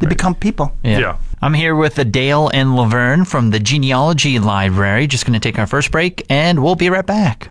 They 0.00 0.06
become 0.06 0.34
people. 0.34 0.72
Yeah. 0.82 0.98
Yeah. 0.98 1.16
I'm 1.44 1.54
here 1.54 1.74
with 1.74 2.12
Dale 2.12 2.48
and 2.54 2.76
Laverne 2.76 3.24
from 3.24 3.50
the 3.50 3.58
Genealogy 3.58 4.38
Library. 4.38 5.08
Just 5.08 5.26
going 5.26 5.32
to 5.32 5.40
take 5.40 5.58
our 5.58 5.66
first 5.66 5.90
break, 5.90 6.24
and 6.30 6.62
we'll 6.62 6.76
be 6.76 6.88
right 6.88 7.04
back. 7.04 7.50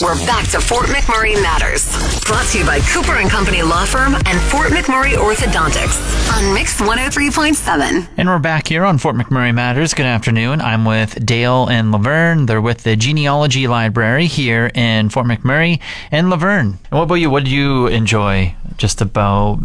We're 0.00 0.14
back 0.26 0.48
to 0.50 0.60
Fort 0.60 0.86
McMurray 0.86 1.34
Matters. 1.42 1.90
Brought 2.24 2.46
to 2.50 2.60
you 2.60 2.64
by 2.64 2.78
Cooper 2.78 3.16
and 3.16 3.28
Company 3.28 3.62
Law 3.62 3.84
Firm 3.84 4.14
and 4.14 4.40
Fort 4.42 4.68
McMurray 4.68 5.14
Orthodontics 5.14 6.38
on 6.38 6.54
Mix 6.54 6.80
103.7. 6.80 8.10
And 8.16 8.28
we're 8.28 8.38
back 8.38 8.68
here 8.68 8.84
on 8.84 8.98
Fort 8.98 9.16
McMurray 9.16 9.52
Matters. 9.52 9.92
Good 9.92 10.06
afternoon. 10.06 10.60
I'm 10.60 10.84
with 10.84 11.26
Dale 11.26 11.66
and 11.66 11.90
Laverne. 11.90 12.46
They're 12.46 12.62
with 12.62 12.84
the 12.84 12.94
Genealogy 12.94 13.66
Library 13.66 14.26
here 14.26 14.70
in 14.72 15.08
Fort 15.08 15.26
McMurray. 15.26 15.80
And 16.12 16.30
Laverne, 16.30 16.78
what 16.90 17.02
about 17.02 17.14
you? 17.16 17.28
What 17.28 17.44
do 17.44 17.50
you 17.50 17.88
enjoy 17.88 18.54
just 18.76 19.00
about 19.00 19.58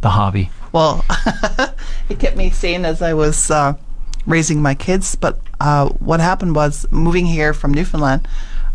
the 0.00 0.10
hobby? 0.10 0.50
Well, 0.76 1.06
it 2.10 2.18
kept 2.18 2.36
me 2.36 2.50
sane 2.50 2.84
as 2.84 3.00
I 3.00 3.14
was 3.14 3.50
uh, 3.50 3.76
raising 4.26 4.60
my 4.60 4.74
kids. 4.74 5.14
But 5.14 5.40
uh, 5.58 5.88
what 5.88 6.20
happened 6.20 6.54
was 6.54 6.84
moving 6.90 7.24
here 7.24 7.54
from 7.54 7.72
Newfoundland, 7.72 8.28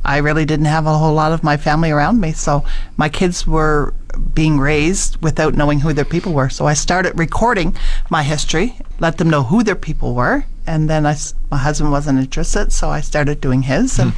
I 0.04 0.18
really 0.18 0.44
didn't 0.44 0.66
have 0.66 0.88
a 0.88 0.98
whole 0.98 1.14
lot 1.14 1.32
of 1.32 1.44
my 1.44 1.58
family 1.58 1.92
around 1.92 2.20
me. 2.20 2.32
So 2.32 2.66
my 2.98 3.08
kids 3.08 3.46
were 3.46 3.94
being 4.34 4.58
raised 4.60 5.22
without 5.22 5.54
knowing 5.54 5.82
who 5.82 5.94
their 5.94 6.04
people 6.04 6.34
were. 6.34 6.50
So 6.50 6.66
I 6.66 6.74
started 6.74 7.20
recording 7.20 7.76
my 8.10 8.24
history, 8.24 8.80
let 9.00 9.20
them 9.20 9.30
know 9.30 9.44
who 9.44 9.62
their 9.62 9.76
people 9.76 10.16
were. 10.16 10.46
And 10.66 10.90
then 10.90 11.06
I 11.06 11.16
my 11.52 11.58
husband 11.58 11.92
wasn't 11.92 12.18
interested, 12.18 12.74
so 12.74 12.90
I 12.90 13.02
started 13.02 13.42
doing 13.42 13.62
his. 13.62 14.00
And 14.00 14.14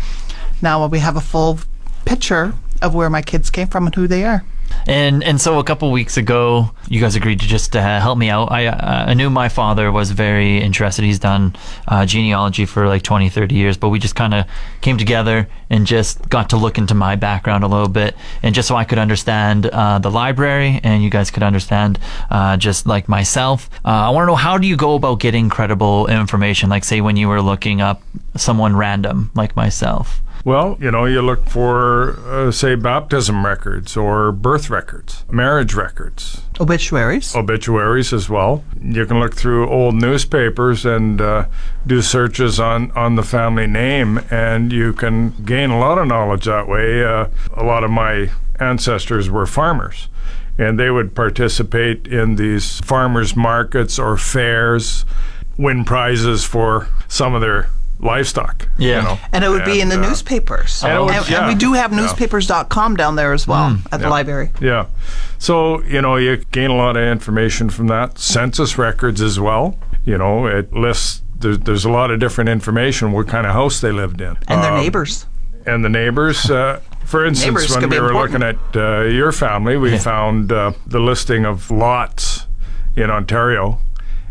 now 0.61 0.87
we 0.87 0.99
have 0.99 1.17
a 1.17 1.27
full 1.33 1.59
picture 2.05 2.53
of 2.81 2.95
where 2.95 3.09
my 3.09 3.21
kids 3.21 3.49
came 3.49 3.67
from 3.67 3.87
and 3.87 3.95
who 3.95 4.07
they 4.07 4.23
are. 4.23 4.45
And 4.85 5.23
and 5.23 5.39
so 5.39 5.59
a 5.59 5.63
couple 5.63 5.91
weeks 5.91 6.17
ago, 6.17 6.71
you 6.89 6.99
guys 6.99 7.15
agreed 7.15 7.39
to 7.39 7.47
just 7.47 7.75
uh, 7.75 7.99
help 7.99 8.17
me 8.17 8.29
out. 8.29 8.51
I 8.51 8.67
uh, 8.67 9.05
I 9.07 9.13
knew 9.13 9.29
my 9.29 9.49
father 9.49 9.91
was 9.91 10.11
very 10.11 10.59
interested. 10.59 11.05
He's 11.05 11.19
done 11.19 11.55
uh, 11.87 12.05
genealogy 12.05 12.65
for 12.65 12.87
like 12.87 13.03
20, 13.03 13.29
30 13.29 13.55
years, 13.55 13.77
but 13.77 13.89
we 13.89 13.99
just 13.99 14.15
kind 14.15 14.33
of 14.33 14.45
came 14.81 14.97
together 14.97 15.47
and 15.69 15.87
just 15.87 16.29
got 16.29 16.49
to 16.49 16.57
look 16.57 16.77
into 16.77 16.93
my 16.93 17.15
background 17.15 17.63
a 17.63 17.67
little 17.67 17.87
bit, 17.87 18.15
and 18.41 18.53
just 18.53 18.67
so 18.67 18.75
I 18.75 18.83
could 18.83 18.99
understand 18.99 19.67
uh, 19.67 19.99
the 19.99 20.11
library, 20.11 20.79
and 20.83 21.03
you 21.03 21.09
guys 21.09 21.31
could 21.31 21.43
understand 21.43 21.99
uh, 22.29 22.57
just 22.57 22.85
like 22.85 23.07
myself. 23.07 23.69
Uh, 23.85 23.89
I 23.89 24.09
want 24.09 24.23
to 24.23 24.27
know 24.27 24.35
how 24.35 24.57
do 24.57 24.67
you 24.67 24.75
go 24.75 24.95
about 24.95 25.19
getting 25.19 25.49
credible 25.49 26.07
information? 26.07 26.69
Like 26.69 26.83
say 26.83 27.01
when 27.01 27.15
you 27.15 27.29
were 27.29 27.41
looking 27.41 27.81
up 27.81 28.01
someone 28.35 28.75
random 28.75 29.31
like 29.33 29.55
myself. 29.55 30.21
Well, 30.45 30.77
you 30.81 30.91
know, 30.91 31.05
you 31.05 31.21
look 31.21 31.47
for, 31.47 32.19
uh, 32.29 32.51
say, 32.51 32.75
baptism 32.75 33.45
records 33.45 33.95
or 33.95 34.33
birth 34.33 34.69
records, 34.69 35.23
marriage 35.31 35.73
records, 35.73 36.41
Obituaries. 36.59 37.33
obituaries 37.33 38.11
as 38.11 38.29
well. 38.29 38.65
You 38.81 39.05
can 39.05 39.21
look 39.21 39.35
through 39.35 39.69
old 39.69 39.95
newspapers 39.95 40.85
and 40.85 41.21
uh, 41.21 41.45
do 41.87 42.01
searches 42.01 42.59
on, 42.59 42.91
on 42.91 43.15
the 43.15 43.23
family 43.23 43.67
name, 43.67 44.19
and 44.29 44.73
you 44.73 44.91
can 44.91 45.29
gain 45.45 45.69
a 45.69 45.79
lot 45.79 45.97
of 45.97 46.07
knowledge 46.07 46.43
that 46.43 46.67
way. 46.67 47.05
Uh, 47.05 47.27
a 47.55 47.63
lot 47.63 47.85
of 47.85 47.91
my 47.91 48.29
ancestors 48.59 49.29
were 49.29 49.45
farmers, 49.45 50.09
and 50.57 50.77
they 50.77 50.89
would 50.89 51.15
participate 51.15 52.05
in 52.05 52.35
these 52.35 52.81
farmers 52.81 53.33
markets 53.33 53.97
or 53.97 54.17
fairs, 54.17 55.05
win 55.57 55.85
prizes 55.85 56.43
for 56.43 56.89
some 57.07 57.33
of 57.33 57.39
their 57.39 57.69
livestock. 57.99 58.67
Yeah. 58.77 58.97
You 58.97 59.01
know? 59.03 59.19
And 59.31 59.43
it 59.43 59.49
would 59.49 59.65
be 59.65 59.81
in 59.81 59.89
the 59.89 59.97
uh, 59.99 60.07
newspapers. 60.09 60.83
and 60.83 60.93
it 60.93 60.99
would- 61.01 61.11
and, 61.13 61.29
yeah, 61.29 61.37
and 61.39 61.47
we 61.47 61.55
do 61.55 61.73
have 61.73 61.91
yeah. 61.91 62.01
newspapers.com 62.01 62.95
down 62.95 63.15
there 63.15 63.33
as 63.33 63.47
well 63.47 63.77
at 63.91 63.99
the 63.99 64.05
yeah. 64.05 64.09
library. 64.09 64.51
Yeah. 64.59 64.87
So, 65.39 65.81
you 65.83 66.01
know, 66.01 66.15
you 66.17 66.37
gain 66.51 66.69
a 66.69 66.75
lot 66.75 66.97
of 66.97 67.03
information 67.03 67.69
from 67.69 67.87
that. 67.87 68.17
Census 68.19 68.77
records 68.77 69.21
as 69.21 69.39
well. 69.39 69.77
You 70.05 70.17
know, 70.17 70.47
it 70.47 70.73
lists, 70.73 71.21
there's, 71.39 71.59
there's 71.59 71.85
a 71.85 71.89
lot 71.89 72.11
of 72.11 72.19
different 72.19 72.49
information, 72.49 73.11
what 73.11 73.27
kind 73.27 73.47
of 73.47 73.53
house 73.53 73.79
they 73.81 73.91
lived 73.91 74.21
in. 74.21 74.37
And 74.47 74.63
their 74.63 74.73
Um, 74.73 74.79
neighbors. 74.81 75.25
And 75.65 75.83
the 75.85 75.89
neighbors. 75.89 76.49
Uh, 76.51 76.81
for 77.05 77.25
instance, 77.25 77.45
Neighbors 77.45 77.75
when 77.75 77.89
we 77.89 77.99
were 77.99 78.07
important. 78.07 78.41
looking 78.41 78.59
at 78.75 78.81
uh, 78.81 79.01
your 79.03 79.31
family, 79.31 79.77
we 79.77 79.97
found 79.97 80.51
uh, 80.51 80.71
the 80.87 80.99
listing 80.99 81.45
of 81.45 81.69
lots 81.69 82.47
in 82.95 83.09
Ontario 83.09 83.79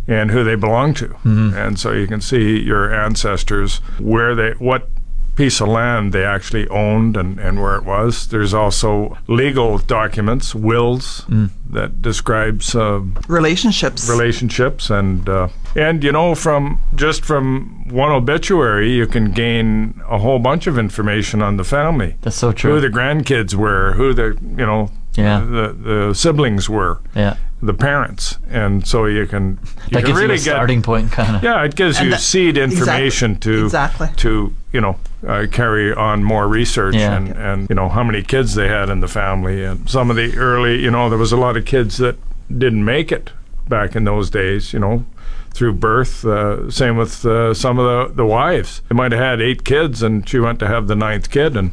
and 0.08 0.30
who 0.30 0.42
they 0.44 0.54
belong 0.56 0.94
to. 0.94 1.14
And 1.24 1.78
so 1.78 1.92
you 1.92 2.06
can 2.06 2.20
see 2.20 2.60
your 2.60 2.92
ancestors, 2.92 3.78
where 3.98 4.34
they, 4.34 4.50
what 4.52 4.88
piece 5.34 5.62
of 5.62 5.68
land 5.68 6.12
they 6.12 6.24
actually 6.24 6.68
owned 6.68 7.16
and, 7.16 7.38
and 7.38 7.62
where 7.62 7.76
it 7.76 7.84
was. 7.84 8.26
There's 8.28 8.52
also 8.52 9.16
legal 9.28 9.78
documents, 9.78 10.54
wills, 10.54 11.24
that 11.70 12.02
describes 12.02 12.74
uh, 12.74 13.00
Relationships. 13.28 14.06
relationships 14.10 14.90
and 14.90 15.26
uh, 15.28 15.48
and 15.74 16.04
you 16.04 16.12
know 16.12 16.34
from 16.34 16.78
just 16.94 17.24
from 17.24 17.88
one 17.88 18.10
obituary 18.10 18.92
you 18.92 19.06
can 19.06 19.32
gain 19.32 19.94
a 20.06 20.18
whole 20.18 20.38
bunch 20.38 20.66
of 20.66 20.78
information 20.78 21.40
on 21.40 21.56
the 21.56 21.64
family 21.64 22.16
That's 22.20 22.36
so 22.36 22.52
true. 22.52 22.74
who 22.74 22.80
the 22.82 22.88
grandkids 22.90 23.54
were 23.54 23.92
who 23.94 24.12
the 24.12 24.36
you 24.42 24.66
know 24.66 24.90
Yeah. 25.14 25.40
the, 25.40 25.76
the 26.08 26.14
siblings 26.14 26.68
were 26.70 26.98
yeah. 27.14 27.36
the 27.60 27.74
parents 27.74 28.38
and 28.48 28.86
so 28.86 29.04
you 29.04 29.26
can 29.26 29.58
you 29.62 29.90
That 29.90 29.90
can 29.90 30.06
gives 30.06 30.18
really 30.20 30.34
you 30.34 30.40
a 30.40 30.44
get 30.44 30.54
starting 30.54 30.82
point, 30.82 31.12
kind 31.12 31.36
of. 31.36 31.42
yeah 31.42 31.62
it 31.64 31.74
gives 31.74 31.98
And 31.98 32.06
you 32.06 32.10
that- 32.12 32.20
seed 32.20 32.56
information 32.56 33.36
to 33.40 33.64
Exactly. 33.66 34.08
to 34.16 34.54
you 34.72 34.80
know 34.80 34.96
uh, 35.26 35.46
carry 35.52 35.92
on 35.94 36.24
more 36.24 36.48
research 36.48 36.94
Yeah. 36.94 37.16
and 37.16 37.28
and 37.36 37.68
you 37.68 37.74
know 37.76 37.88
how 37.90 38.02
many 38.02 38.22
kids 38.22 38.54
they 38.54 38.68
had 38.68 38.88
in 38.88 39.00
the 39.00 39.08
family 39.08 39.62
and 39.64 39.88
some 39.88 40.08
of 40.10 40.16
the 40.16 40.34
early 40.38 40.82
you 40.82 40.90
know 40.90 41.08
there 41.10 41.18
was 41.18 41.32
a 41.32 41.36
lot 41.36 41.56
of 41.58 41.64
kids 41.66 41.98
that 41.98 42.16
didn't 42.48 42.84
make 42.84 43.12
it 43.12 43.30
back 43.68 43.94
in 43.94 44.04
those 44.04 44.30
days 44.30 44.72
you 44.72 44.78
know 44.80 45.04
through 45.54 45.74
birth 45.74 46.24
uh, 46.24 46.70
same 46.70 46.96
with 46.96 47.24
uh, 47.26 47.52
some 47.52 47.78
of 47.78 47.84
the 48.08 48.14
the 48.14 48.26
wives 48.26 48.80
they 48.88 48.94
might 48.94 49.12
have 49.12 49.20
had 49.20 49.40
eight 49.42 49.62
kids 49.64 50.02
and 50.02 50.26
she 50.26 50.38
went 50.38 50.58
to 50.58 50.66
have 50.66 50.86
the 50.88 50.96
ninth 50.96 51.28
kid 51.30 51.54
and 51.56 51.72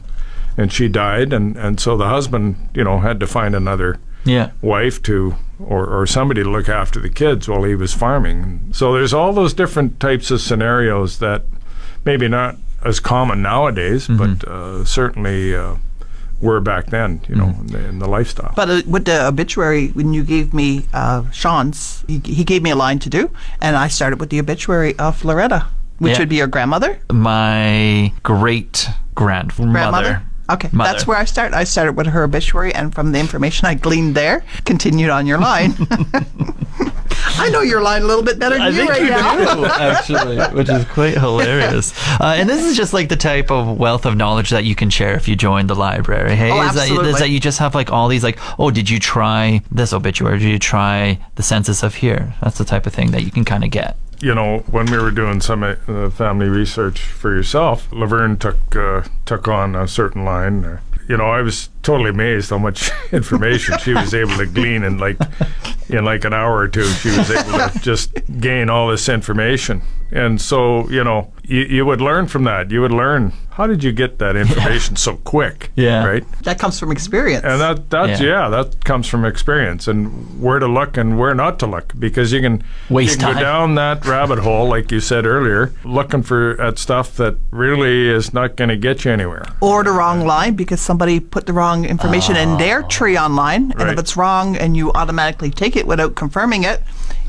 and 0.60 0.72
she 0.72 0.88
died, 0.88 1.34
and 1.34 1.56
and 1.58 1.80
so 1.80 1.98
the 1.98 2.10
husband, 2.10 2.56
you 2.78 2.84
know, 2.84 3.00
had 3.00 3.20
to 3.20 3.28
find 3.28 3.56
another 3.56 3.98
Yeah. 4.26 4.50
wife 4.62 5.02
to 5.04 5.36
or, 5.60 5.86
or 5.88 6.06
somebody 6.08 6.44
to 6.44 6.50
look 6.50 6.70
after 6.70 7.00
the 7.02 7.10
kids 7.10 7.48
while 7.50 7.64
he 7.64 7.76
was 7.76 7.94
farming. 7.94 8.42
So 8.72 8.94
there's 8.94 9.14
all 9.14 9.34
those 9.34 9.54
different 9.54 10.00
types 10.00 10.32
of 10.32 10.40
scenarios 10.42 11.20
that 11.20 11.42
maybe 12.06 12.28
not 12.30 12.56
as 12.86 13.00
common 13.02 13.42
nowadays, 13.42 14.08
but 14.08 14.48
uh, 14.48 14.86
certainly 14.86 15.54
uh, 15.56 15.76
were 16.40 16.62
back 16.62 16.86
then, 16.88 17.20
you 17.28 17.36
know, 17.36 17.50
in, 17.60 17.68
the, 17.68 17.80
in 17.90 18.00
the 18.00 18.08
lifestyle. 18.08 18.54
But 18.56 18.70
uh, 18.70 18.82
with 18.88 19.04
the 19.04 19.28
obituary, 19.28 19.90
when 19.90 20.14
you 20.14 20.24
gave 20.24 20.54
me 20.54 20.86
uh, 20.94 21.30
Sean's, 21.32 22.06
he, 22.08 22.22
he 22.24 22.44
gave 22.46 22.62
me 22.64 22.70
a 22.72 22.76
line 22.78 23.00
to 23.00 23.10
do, 23.10 23.30
and 23.62 23.76
I 23.76 23.90
started 23.90 24.20
with 24.22 24.30
the 24.30 24.40
obituary 24.40 24.98
of 24.98 25.26
Loretta, 25.26 25.66
which 25.98 26.14
Yeah. 26.14 26.20
would 26.20 26.30
be 26.30 26.38
your 26.38 26.48
grandmother. 26.48 27.00
My 27.12 28.14
great 28.24 28.88
grandmother. 29.16 30.24
Okay, 30.50 30.70
Mother. 30.72 30.92
that's 30.92 31.06
where 31.08 31.18
I 31.18 31.26
start. 31.26 31.54
I 31.54 31.64
started 31.64 31.94
with 31.96 32.08
her 32.08 32.24
obituary, 32.24 32.74
and 32.74 32.94
from 32.94 33.12
the 33.12 33.20
information 33.20 33.68
I 33.68 33.76
gleaned 33.76 34.16
there, 34.16 34.44
continued 34.66 35.10
on 35.10 35.28
your 35.28 35.38
line. 35.40 35.76
I 37.42 37.50
know 37.50 37.62
your 37.62 37.82
line 37.82 38.02
a 38.02 38.06
little 38.06 38.24
bit 38.24 38.40
better 38.40 38.56
than 38.56 38.62
I 38.64 38.70
you 38.70 38.76
think 38.76 38.90
right 38.90 39.02
you 39.02 39.10
now. 39.10 39.56
do, 39.56 39.66
actually, 39.66 40.38
which 40.56 40.70
is 40.70 40.86
quite 40.86 41.18
hilarious. 41.18 41.94
Uh, 42.22 42.36
and 42.38 42.50
this 42.50 42.66
is 42.66 42.76
just 42.76 42.92
like 42.92 43.08
the 43.08 43.16
type 43.16 43.50
of 43.50 43.78
wealth 43.80 44.06
of 44.06 44.18
knowledge 44.18 44.50
that 44.50 44.66
you 44.66 44.76
can 44.76 44.90
share 44.90 45.16
if 45.16 45.28
you 45.30 45.36
join 45.38 45.68
the 45.68 45.76
library. 45.76 46.36
Hey, 46.36 46.52
Oh, 46.52 46.62
is, 46.68 46.74
that, 46.76 46.90
is 46.90 47.20
that 47.20 47.30
you 47.30 47.40
just 47.40 47.60
have 47.60 47.74
like 47.76 47.92
all 47.92 48.10
these 48.10 48.24
like, 48.26 48.38
oh, 48.60 48.70
did 48.72 48.90
you 48.90 49.00
try 49.00 49.62
this 49.72 49.94
obituary? 49.94 50.40
Did 50.40 50.50
you 50.50 50.60
try 50.60 51.18
the 51.36 51.44
census 51.44 51.82
of 51.82 51.96
here? 51.96 52.34
That's 52.42 52.58
the 52.58 52.66
type 52.66 52.86
of 52.88 52.94
thing 52.94 53.12
that 53.12 53.24
you 53.24 53.32
can 53.32 53.46
kind 53.46 53.64
of 53.64 53.70
get. 53.70 53.96
You 54.22 54.36
know, 54.36 54.60
when 54.70 54.86
we 54.92 54.98
were 54.98 55.12
doing 55.12 55.42
some 55.42 55.64
uh, 55.64 56.10
family 56.10 56.48
research 56.48 57.00
for 57.00 57.34
yourself, 57.34 57.92
Laverne 57.92 58.38
took 58.38 58.76
uh, 58.76 59.04
took 59.26 59.48
on 59.48 59.76
a 59.76 59.88
certain 59.88 60.26
line. 60.26 60.66
Uh, 60.66 60.80
you 61.08 61.18
know, 61.18 61.26
I 61.26 61.42
was 61.42 61.70
totally 61.82 62.12
amazed 62.12 62.52
how 62.52 62.58
much 62.58 62.92
information 63.12 63.78
she 63.80 63.94
was 63.94 64.14
able 64.14 64.38
to 64.38 64.46
glean 64.46 64.84
in 64.84 64.98
like 64.98 65.18
in 65.90 66.06
like 66.06 66.26
an 66.26 66.34
hour 66.34 66.58
or 66.58 66.68
two. 66.68 66.86
She 66.86 67.10
was 67.18 67.32
able 67.32 67.58
to 67.58 67.80
just 67.80 68.12
gain 68.40 68.70
all 68.70 68.90
this 68.90 69.10
information, 69.10 69.82
and 70.12 70.40
so 70.40 70.90
you 70.90 71.04
know, 71.04 71.32
you, 71.44 71.62
you 71.62 71.86
would 71.86 72.02
learn 72.02 72.28
from 72.28 72.44
that. 72.44 72.72
You 72.72 72.82
would 72.82 72.92
learn 72.92 73.34
how 73.60 73.68
did 73.68 73.84
you 73.84 73.92
get 73.92 74.20
that 74.20 74.38
information 74.38 74.96
so 74.96 75.18
quick? 75.18 75.70
Yeah. 75.76 76.06
right. 76.06 76.24
That 76.44 76.60
comes 76.60 76.80
from 76.80 76.92
experience. 76.92 77.44
And 77.46 77.60
that 77.62 77.90
that's 77.90 78.22
Yeah. 78.22 78.44
yeah. 78.44 78.50
that 78.50 78.84
comes 78.86 79.06
from 79.08 79.26
experience 79.26 79.88
and 79.88 80.42
where 80.42 80.60
to 80.60 80.68
look 80.68 80.96
and 80.98 81.18
where 81.20 81.34
not 81.36 81.60
to 81.60 81.68
look 81.68 81.94
because 82.00 82.32
you 82.32 82.42
can 82.42 82.64
Waste 82.90 83.12
you 83.12 83.18
can 83.18 83.34
time. 83.34 83.36
go 83.36 83.42
down 83.42 83.76
that 83.76 84.06
rabbit 84.16 84.40
hole 84.40 84.68
like 84.70 84.92
you 84.92 85.00
said 85.02 85.26
earlier, 85.26 85.74
looking 85.84 86.24
for 86.24 86.60
at 86.62 86.78
stuff 86.80 87.16
that 87.18 87.36
really 87.52 88.08
is 88.10 88.34
not 88.34 88.56
going 88.56 88.70
to 88.70 88.78
get 88.78 89.04
you 89.06 89.12
anywhere. 89.12 89.44
or 89.62 89.84
the 89.84 89.92
wrong 89.92 90.26
line 90.26 90.56
because 90.56 90.80
somebody 90.82 91.20
put 91.20 91.46
the 91.46 91.54
wrong 91.54 91.84
information 91.86 92.36
in 92.38 92.58
their 92.58 92.84
oh. 92.84 92.88
tree 92.88 93.18
online. 93.18 93.72
And 93.80 93.90
if 93.90 94.00
it's 94.00 94.16
wrong 94.16 94.56
and 94.58 94.76
you 94.78 94.92
automatically 94.94 95.52
take 95.52 95.76
it 95.76 95.86
without 95.86 96.16
confirming 96.16 96.64
it, 96.64 96.82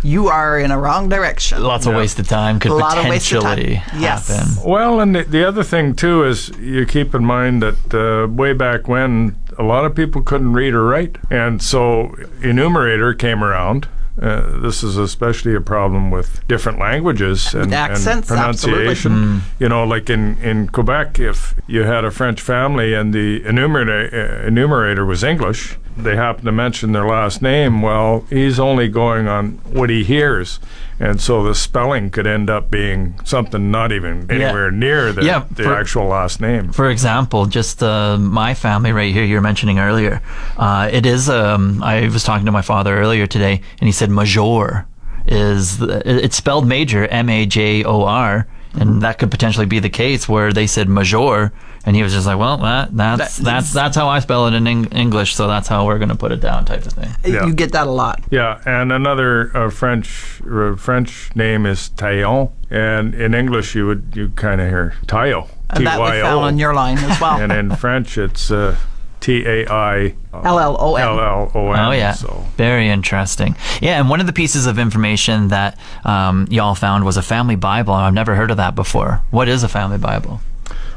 you 0.02 0.28
are 0.28 0.58
in 0.58 0.70
a 0.70 0.78
wrong 0.78 1.08
direction. 1.10 1.62
Lots 1.62 1.86
of 1.86 1.94
wasted 1.94 2.26
time 2.26 2.58
could 2.58 2.70
A 2.70 2.74
lot 2.74 2.96
of 2.98 3.04
wasted 3.06 3.42
time. 3.42 3.56
potentially 3.58 4.00
Yes. 4.00 4.28
happen. 4.28 4.70
Well, 4.70 5.00
and 5.00 5.14
the, 5.14 5.24
the 5.24 5.46
other 5.46 5.62
thing 5.62 5.94
too 5.94 6.19
is 6.22 6.48
you 6.58 6.86
keep 6.86 7.14
in 7.14 7.24
mind 7.24 7.62
that 7.62 7.94
uh, 7.94 8.28
way 8.28 8.52
back 8.52 8.88
when 8.88 9.36
a 9.58 9.62
lot 9.62 9.84
of 9.84 9.94
people 9.94 10.22
couldn't 10.22 10.52
read 10.52 10.74
or 10.74 10.84
write, 10.84 11.18
and 11.30 11.62
so 11.62 12.14
enumerator 12.42 13.14
came 13.14 13.42
around. 13.44 13.88
Uh, 14.20 14.60
this 14.60 14.82
is 14.82 14.98
especially 14.98 15.54
a 15.54 15.60
problem 15.60 16.10
with 16.10 16.46
different 16.46 16.78
languages 16.78 17.54
and, 17.54 17.64
and 17.64 17.74
accents, 17.74 18.30
absolutely. 18.30 18.82
pronunciation. 18.82 19.40
You 19.58 19.68
know, 19.68 19.84
like 19.84 20.10
in, 20.10 20.36
in 20.42 20.68
Quebec, 20.68 21.18
if 21.18 21.54
you 21.66 21.84
had 21.84 22.04
a 22.04 22.10
French 22.10 22.40
family 22.40 22.92
and 22.92 23.14
the 23.14 23.42
enumerator, 23.46 24.42
uh, 24.42 24.46
enumerator 24.46 25.06
was 25.06 25.24
English, 25.24 25.78
they 26.04 26.16
happen 26.16 26.44
to 26.44 26.52
mention 26.52 26.92
their 26.92 27.06
last 27.06 27.42
name. 27.42 27.82
Well, 27.82 28.24
he's 28.30 28.58
only 28.58 28.88
going 28.88 29.28
on 29.28 29.52
what 29.72 29.90
he 29.90 30.02
hears, 30.04 30.58
and 30.98 31.20
so 31.20 31.42
the 31.42 31.54
spelling 31.54 32.10
could 32.10 32.26
end 32.26 32.50
up 32.50 32.70
being 32.70 33.18
something 33.24 33.70
not 33.70 33.92
even 33.92 34.26
Yeah. 34.28 34.34
anywhere 34.36 34.70
near 34.70 35.12
the, 35.12 35.24
Yeah, 35.24 35.44
the 35.50 35.64
for- 35.64 35.74
actual 35.74 36.06
last 36.06 36.40
name. 36.40 36.72
For 36.72 36.90
example, 36.90 37.46
just 37.46 37.82
uh, 37.82 38.16
my 38.18 38.54
family 38.54 38.92
right 38.92 39.12
here, 39.12 39.24
you 39.24 39.34
were 39.36 39.40
mentioning 39.40 39.78
earlier. 39.78 40.20
Uh, 40.56 40.88
it 40.92 41.06
is. 41.06 41.28
Um, 41.30 41.82
I 41.82 42.08
was 42.08 42.24
talking 42.24 42.46
to 42.46 42.52
my 42.52 42.62
father 42.62 42.96
earlier 42.98 43.26
today, 43.26 43.60
and 43.80 43.86
he 43.88 43.92
said 43.92 44.10
major 44.10 44.86
is 45.26 45.78
the- 45.78 45.98
it- 46.08 46.24
it's 46.24 46.36
spelled 46.36 46.66
major, 46.66 47.06
M 47.06 47.28
A 47.28 47.46
J 47.46 47.84
O 47.84 48.04
R, 48.04 48.46
and 48.74 49.02
that 49.02 49.18
could 49.18 49.30
potentially 49.30 49.66
be 49.66 49.78
the 49.80 49.90
case 49.90 50.28
where 50.28 50.52
they 50.52 50.66
said 50.66 50.88
major, 50.88 51.52
and 51.84 51.96
he 51.96 52.02
was 52.02 52.12
just 52.12 52.26
like, 52.26 52.38
well, 52.38 52.58
that 52.58 52.96
that's 52.96 53.36
That- 53.38 53.44
that's 53.44 53.72
that's 53.72 53.96
how 53.96 54.08
I 54.08 54.20
spell 54.20 54.46
it 54.46 54.54
in 54.54 54.66
Eng- 54.66 54.84
English, 54.92 55.34
so 55.34 55.46
that's 55.48 55.66
how 55.68 55.86
we're 55.86 55.98
going 55.98 56.10
to 56.10 56.14
put 56.16 56.30
it 56.32 56.40
down, 56.40 56.64
type 56.64 56.84
of 56.86 56.92
thing. 56.92 57.10
Yeah. 57.24 57.46
You 57.46 57.54
get 57.54 57.72
that 57.72 57.86
a 57.86 57.90
lot. 57.90 58.20
Yeah, 58.30 58.60
and 58.66 58.92
another 58.92 59.50
uh, 59.56 59.70
French 59.70 60.40
uh, 60.50 60.76
French 60.76 61.34
name 61.34 61.66
is 61.66 61.90
Taillon, 61.96 62.50
and 62.70 63.14
in 63.14 63.34
English 63.34 63.74
you 63.74 63.86
would 63.86 64.12
you 64.14 64.28
kind 64.30 64.60
of 64.60 64.68
hear 64.68 64.94
Taillon, 65.06 65.48
And 65.70 65.86
that 65.86 65.98
we 65.98 66.06
T-Y-O. 66.06 66.22
found 66.22 66.44
on 66.44 66.58
your 66.58 66.74
line 66.74 66.98
as 66.98 67.20
well. 67.20 67.40
and 67.40 67.50
in 67.52 67.74
French 67.76 68.16
it's 68.18 68.50
uh, 68.50 68.76
T 69.20 69.44
A 69.46 69.66
I 69.70 70.14
L 70.32 70.58
L 70.58 70.76
O 70.80 70.96
N. 70.96 71.02
L 71.02 71.20
L 71.20 71.52
O 71.54 71.72
N. 71.72 71.78
Oh 71.78 71.90
yeah, 71.92 72.12
So 72.12 72.46
very 72.56 72.88
interesting. 72.88 73.54
Yeah, 73.80 73.98
and 74.00 74.08
one 74.08 74.20
of 74.20 74.26
the 74.26 74.32
pieces 74.32 74.66
of 74.66 74.78
information 74.78 75.48
that 75.48 75.78
um, 76.04 76.46
y'all 76.50 76.74
found 76.74 77.04
was 77.04 77.16
a 77.16 77.22
family 77.22 77.56
Bible. 77.56 77.94
I've 77.94 78.14
never 78.14 78.34
heard 78.34 78.50
of 78.50 78.56
that 78.56 78.74
before. 78.74 79.22
What 79.30 79.48
is 79.48 79.62
a 79.62 79.68
family 79.68 79.98
Bible? 79.98 80.40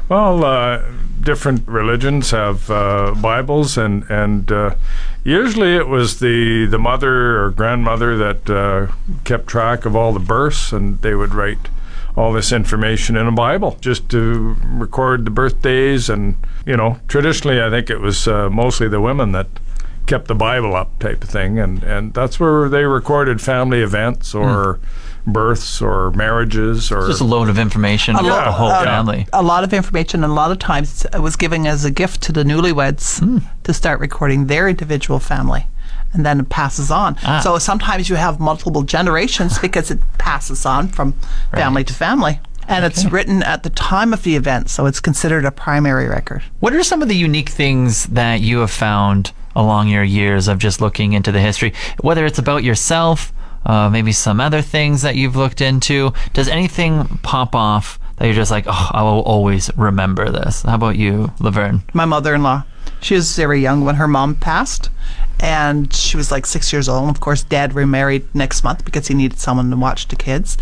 well, 0.08 0.44
uh, 0.44 0.82
different 1.22 1.66
religions 1.66 2.30
have 2.30 2.70
uh, 2.70 3.14
Bibles, 3.20 3.78
and 3.78 4.04
and 4.10 4.50
uh, 4.52 4.74
usually 5.24 5.76
it 5.76 5.88
was 5.88 6.20
the 6.20 6.66
the 6.66 6.78
mother 6.78 7.42
or 7.42 7.50
grandmother 7.50 8.16
that 8.16 8.50
uh, 8.50 8.92
kept 9.24 9.46
track 9.46 9.84
of 9.86 9.96
all 9.96 10.12
the 10.12 10.20
births, 10.20 10.72
and 10.72 11.00
they 11.00 11.14
would 11.14 11.34
write 11.34 11.68
all 12.16 12.32
this 12.32 12.52
information 12.52 13.16
in 13.16 13.26
a 13.26 13.32
Bible 13.32 13.76
just 13.80 14.08
to 14.10 14.56
record 14.64 15.24
the 15.24 15.30
birthdays, 15.30 16.08
and 16.08 16.36
you 16.66 16.76
know, 16.76 16.98
traditionally 17.08 17.60
I 17.62 17.70
think 17.70 17.90
it 17.90 17.98
was 18.00 18.28
uh, 18.28 18.48
mostly 18.50 18.88
the 18.88 19.00
women 19.00 19.32
that 19.32 19.48
kept 20.06 20.28
the 20.28 20.34
Bible 20.34 20.76
up 20.76 20.98
type 20.98 21.24
of 21.24 21.30
thing, 21.30 21.58
and 21.58 21.82
and 21.82 22.14
that's 22.14 22.38
where 22.38 22.68
they 22.68 22.84
recorded 22.84 23.40
family 23.40 23.80
events 23.80 24.34
or 24.34 24.78
births 25.26 25.80
or 25.80 26.10
marriages 26.10 26.92
or 26.92 27.06
Just 27.06 27.22
a 27.22 27.24
load 27.24 27.48
of 27.48 27.58
information 27.58 28.14
about 28.14 28.24
lot- 28.28 28.44
the 28.44 28.52
whole 28.52 28.68
uh, 28.68 28.84
family. 28.84 29.26
A 29.32 29.42
lot 29.42 29.64
of 29.64 29.72
information, 29.72 30.22
and 30.22 30.30
a 30.30 30.34
lot 30.34 30.50
of 30.52 30.58
times 30.58 31.06
it 31.12 31.20
was 31.20 31.34
given 31.34 31.66
as 31.66 31.84
a 31.84 31.90
gift 31.90 32.20
to 32.24 32.32
the 32.32 32.44
newlyweds 32.44 33.20
Hmm. 33.20 33.38
to 33.64 33.72
start 33.72 34.00
recording 34.00 34.46
their 34.46 34.68
individual 34.68 35.18
family. 35.18 35.66
And 36.14 36.24
then 36.24 36.40
it 36.40 36.48
passes 36.48 36.90
on. 36.90 37.16
Ah. 37.24 37.40
So 37.40 37.58
sometimes 37.58 38.08
you 38.08 38.16
have 38.16 38.40
multiple 38.40 38.82
generations 38.82 39.58
because 39.58 39.90
it 39.90 39.98
passes 40.16 40.64
on 40.64 40.88
from 40.88 41.12
family 41.50 41.84
to 41.84 41.92
family. 41.92 42.40
And 42.66 42.84
it's 42.84 43.04
written 43.04 43.42
at 43.42 43.62
the 43.62 43.70
time 43.70 44.14
of 44.14 44.22
the 44.22 44.36
event, 44.36 44.70
so 44.70 44.86
it's 44.86 45.00
considered 45.00 45.44
a 45.44 45.50
primary 45.50 46.08
record. 46.08 46.42
What 46.60 46.72
are 46.72 46.82
some 46.82 47.02
of 47.02 47.08
the 47.08 47.16
unique 47.16 47.50
things 47.50 48.06
that 48.06 48.40
you 48.40 48.60
have 48.60 48.70
found 48.70 49.32
along 49.54 49.88
your 49.88 50.02
years 50.02 50.48
of 50.48 50.58
just 50.58 50.80
looking 50.80 51.12
into 51.12 51.30
the 51.30 51.40
history? 51.40 51.74
Whether 52.00 52.24
it's 52.24 52.38
about 52.38 52.64
yourself, 52.64 53.34
uh, 53.66 53.90
maybe 53.90 54.12
some 54.12 54.40
other 54.40 54.62
things 54.62 55.02
that 55.02 55.16
you've 55.16 55.36
looked 55.36 55.60
into. 55.60 56.12
Does 56.32 56.48
anything 56.48 57.18
pop 57.22 57.54
off 57.54 57.98
that 58.16 58.26
you're 58.26 58.34
just 58.34 58.50
like, 58.50 58.64
oh, 58.66 58.90
I 58.92 59.02
will 59.02 59.22
always 59.22 59.70
remember 59.76 60.30
this? 60.30 60.62
How 60.62 60.76
about 60.76 60.96
you, 60.96 61.32
Laverne? 61.40 61.82
my 61.92 62.04
mother-in-law. 62.04 62.64
She 63.00 63.14
was 63.14 63.36
very 63.36 63.60
young 63.60 63.84
when 63.84 63.96
her 63.96 64.08
mom 64.08 64.34
passed, 64.36 64.88
and 65.40 65.92
she 65.92 66.16
was 66.16 66.30
like 66.30 66.46
six 66.46 66.72
years 66.72 66.88
old. 66.88 67.02
And 67.06 67.10
of 67.10 67.20
course, 67.20 67.42
Dad 67.42 67.74
remarried 67.74 68.32
next 68.34 68.64
month 68.64 68.84
because 68.84 69.08
he 69.08 69.14
needed 69.14 69.38
someone 69.38 69.70
to 69.70 69.76
watch 69.76 70.08
the 70.08 70.16
kids. 70.16 70.56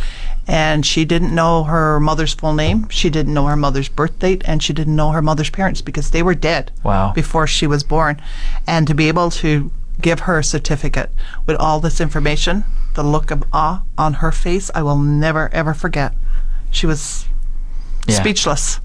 And 0.48 0.84
she 0.84 1.04
didn't 1.04 1.32
know 1.34 1.64
her 1.64 2.00
mother's 2.00 2.34
full 2.34 2.52
name. 2.52 2.88
She 2.88 3.10
didn't 3.10 3.32
know 3.32 3.46
her 3.46 3.56
mother's 3.56 3.88
birth 3.88 4.18
date, 4.18 4.42
and 4.44 4.60
she 4.62 4.72
didn't 4.72 4.96
know 4.96 5.10
her 5.12 5.22
mother's 5.22 5.50
parents 5.50 5.80
because 5.82 6.10
they 6.10 6.22
were 6.22 6.34
dead 6.34 6.72
Wow. 6.82 7.12
before 7.14 7.46
she 7.46 7.66
was 7.66 7.84
born. 7.84 8.20
And 8.66 8.86
to 8.88 8.94
be 8.94 9.06
able 9.06 9.30
to 9.30 9.70
give 10.00 10.20
her 10.20 10.38
a 10.40 10.44
certificate 10.44 11.10
with 11.46 11.56
all 11.58 11.78
this 11.78 12.00
information, 12.00 12.64
the 12.94 13.04
look 13.04 13.30
of 13.30 13.44
awe 13.52 13.82
on 13.96 14.14
her 14.14 14.32
face, 14.32 14.68
I 14.74 14.82
will 14.82 14.98
never 14.98 15.48
ever 15.52 15.74
forget. 15.74 16.12
She 16.72 16.86
was 16.86 17.26
Yeah. 18.08 18.16
speechless. 18.16 18.80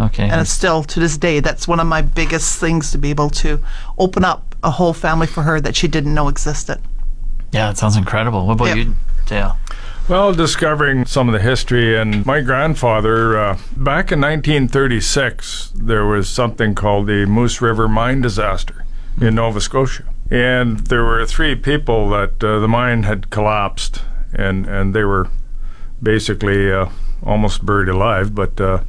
Okay. 0.00 0.26
And 0.28 0.40
it's 0.40 0.50
still 0.50 0.82
to 0.84 0.98
this 1.00 1.18
day, 1.18 1.40
that's 1.40 1.68
one 1.68 1.80
of 1.80 1.86
my 1.86 2.00
biggest 2.00 2.58
things 2.58 2.90
to 2.92 2.98
be 2.98 3.10
able 3.10 3.28
to 3.30 3.60
open 3.98 4.24
up 4.24 4.53
a 4.64 4.70
whole 4.70 4.92
family 4.94 5.26
for 5.26 5.42
her 5.42 5.60
that 5.60 5.76
she 5.76 5.86
didn't 5.86 6.14
know 6.14 6.28
existed. 6.28 6.80
yeah, 7.52 7.70
it 7.70 7.78
sounds 7.78 7.96
incredible. 7.96 8.46
What 8.46 8.54
about 8.54 8.68
Yep. 8.68 8.76
you, 8.78 8.94
Dale? 9.26 9.56
Well, 10.08 10.32
discovering 10.34 11.04
some 11.06 11.28
of 11.28 11.32
the 11.32 11.40
history, 11.40 11.96
and 11.96 12.26
my 12.26 12.40
grandfather, 12.40 13.38
uh, 13.38 13.58
back 13.76 14.10
in 14.10 14.20
1936, 14.20 15.72
there 15.74 16.04
was 16.04 16.28
something 16.28 16.74
called 16.74 17.06
the 17.06 17.26
Moose 17.26 17.60
River 17.62 17.86
mine 17.88 18.20
disaster 18.20 18.84
in 19.20 19.36
Nova 19.36 19.60
Scotia. 19.60 20.02
And 20.30 20.80
there 20.88 21.04
were 21.04 21.24
three 21.26 21.54
people 21.54 22.08
that 22.10 22.42
uh, 22.42 22.58
the 22.58 22.66
mine 22.68 23.04
had 23.04 23.30
collapsed, 23.30 24.02
and, 24.34 24.66
and 24.66 24.94
they 24.94 25.04
were 25.04 25.28
basically 26.02 26.72
uh, 26.72 26.86
almost 27.22 27.64
buried 27.64 27.88
alive, 27.88 28.34
but 28.34 28.60
uh, 28.60 28.80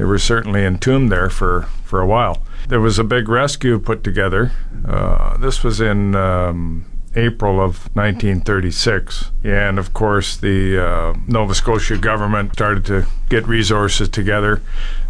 they 0.00 0.06
were 0.06 0.18
certainly 0.18 0.64
entombed 0.64 1.12
there 1.12 1.28
for, 1.28 1.68
for 1.84 2.00
a 2.00 2.06
while. 2.06 2.42
There 2.68 2.80
was 2.80 2.98
a 2.98 3.04
big 3.04 3.28
rescue 3.28 3.78
put 3.78 4.02
together. 4.02 4.50
Uh, 4.88 5.36
this 5.36 5.62
was 5.62 5.78
in 5.78 6.14
um, 6.14 6.86
April 7.14 7.60
of 7.60 7.94
1936. 7.94 9.30
And 9.44 9.78
of 9.78 9.92
course, 9.92 10.38
the 10.38 10.82
uh, 10.82 11.18
Nova 11.26 11.54
Scotia 11.54 11.98
government 11.98 12.54
started 12.54 12.86
to 12.86 13.04
get 13.28 13.46
resources 13.46 14.08
together. 14.08 14.62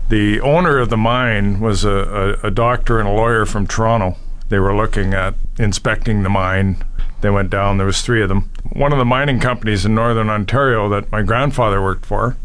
The 0.08 0.40
owner 0.40 0.78
of 0.78 0.88
the 0.88 0.96
mine 0.96 1.60
was 1.60 1.84
a, 1.84 2.38
a, 2.42 2.48
a 2.48 2.50
doctor 2.50 2.98
and 2.98 3.08
a 3.08 3.12
lawyer 3.12 3.46
from 3.46 3.68
Toronto. 3.68 4.16
They 4.48 4.58
were 4.58 4.74
looking 4.74 5.14
at 5.14 5.36
inspecting 5.56 6.24
the 6.24 6.30
mine. 6.30 6.82
They 7.20 7.30
went 7.30 7.50
down, 7.50 7.76
there 7.76 7.86
was 7.86 8.02
three 8.02 8.22
of 8.22 8.28
them. 8.28 8.50
One 8.72 8.90
of 8.90 8.98
the 8.98 9.04
mining 9.04 9.38
companies 9.38 9.86
in 9.86 9.94
northern 9.94 10.30
Ontario 10.30 10.88
that 10.88 11.12
my 11.12 11.22
grandfather 11.22 11.80
worked 11.80 12.04
for 12.04 12.36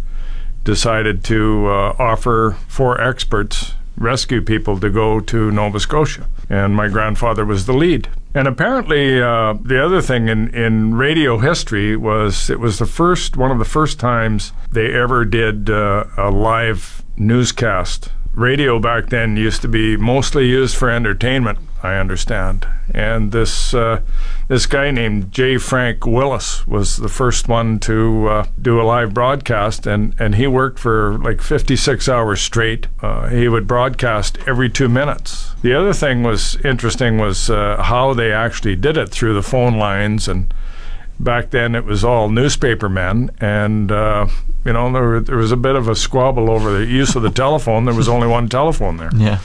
decided 0.66 1.24
to 1.24 1.68
uh, 1.68 1.96
offer 1.98 2.58
four 2.68 3.00
experts, 3.00 3.74
rescue 3.96 4.42
people, 4.42 4.78
to 4.82 4.90
go 4.90 5.22
to 5.22 5.52
Nova 5.52 5.80
Scotia. 5.80 6.28
And 6.50 6.76
my 6.76 6.90
grandfather 6.90 7.46
was 7.46 7.66
the 7.66 7.74
lead. 7.74 8.10
And 8.34 8.50
apparently, 8.50 9.22
uh, 9.22 9.54
the 9.62 9.82
other 9.82 10.02
thing 10.02 10.28
in, 10.28 10.54
in 10.54 10.96
radio 10.96 11.38
history 11.38 11.96
was 11.96 12.50
it 12.50 12.60
was 12.60 12.80
the 12.80 12.86
first, 12.86 13.38
one 13.38 13.52
of 13.52 13.60
the 13.60 13.66
first 13.66 13.98
times 13.98 14.52
they 14.70 14.94
ever 14.94 15.24
did 15.24 15.70
uh, 15.70 16.04
a 16.18 16.30
live 16.30 17.06
newscast. 17.16 18.10
Radio 18.36 18.80
back 18.80 19.10
then 19.10 19.38
used 19.38 19.62
to 19.62 19.68
be 19.70 19.96
mostly 19.96 20.48
used 20.48 20.76
for 20.76 20.90
entertainment, 20.90 21.58
I 21.82 21.96
understand. 21.96 22.68
And 22.94 23.32
this 23.32 23.74
uh, 23.74 24.02
this 24.48 24.66
guy 24.66 24.92
named 24.92 25.32
J. 25.32 25.58
Frank 25.58 26.06
Willis 26.06 26.68
was 26.68 26.98
the 26.98 27.10
first 27.10 27.48
one 27.48 27.80
to 27.80 28.28
uh, 28.28 28.46
do 28.62 28.80
a 28.80 28.84
live 28.84 29.14
broadcast, 29.14 29.88
and, 29.88 30.14
and 30.20 30.36
he 30.36 30.48
worked 30.48 30.80
for 30.80 31.18
like 31.20 31.42
56 31.42 32.10
hours 32.10 32.42
straight. 32.42 32.88
Uh, 33.02 33.30
he 33.30 33.48
would 33.48 33.68
broadcast 33.68 34.38
every 34.46 34.70
two 34.70 34.90
minutes. 34.90 35.56
The 35.62 35.74
other 35.74 35.94
thing 35.94 36.22
was 36.22 36.58
interesting 36.58 37.18
was 37.18 37.50
uh, 37.50 37.82
how 37.82 38.14
they 38.14 38.32
actually 38.32 38.76
did 38.76 38.98
it 38.98 39.10
through 39.10 39.34
the 39.34 39.42
phone 39.42 39.78
lines 39.78 40.28
and 40.28 40.54
back 41.20 41.52
then 41.52 41.76
it 41.76 41.86
was 41.86 42.04
all 42.04 42.30
newspaper 42.30 42.90
men 42.90 43.32
and 43.40 43.92
uh, 43.92 44.28
you 44.66 44.74
know 44.74 44.92
there, 44.92 45.20
there 45.20 45.38
was 45.38 45.52
a 45.52 45.58
bit 45.58 45.76
of 45.76 45.88
a 45.88 45.96
squabble 45.96 46.50
over 46.50 46.78
the 46.78 46.86
use 46.86 47.16
of 47.16 47.22
the 47.24 47.32
telephone. 47.32 47.86
There 47.86 47.94
was 47.94 48.10
only 48.10 48.28
one 48.28 48.50
telephone 48.50 48.98
there. 48.98 49.12
Yeah. 49.16 49.40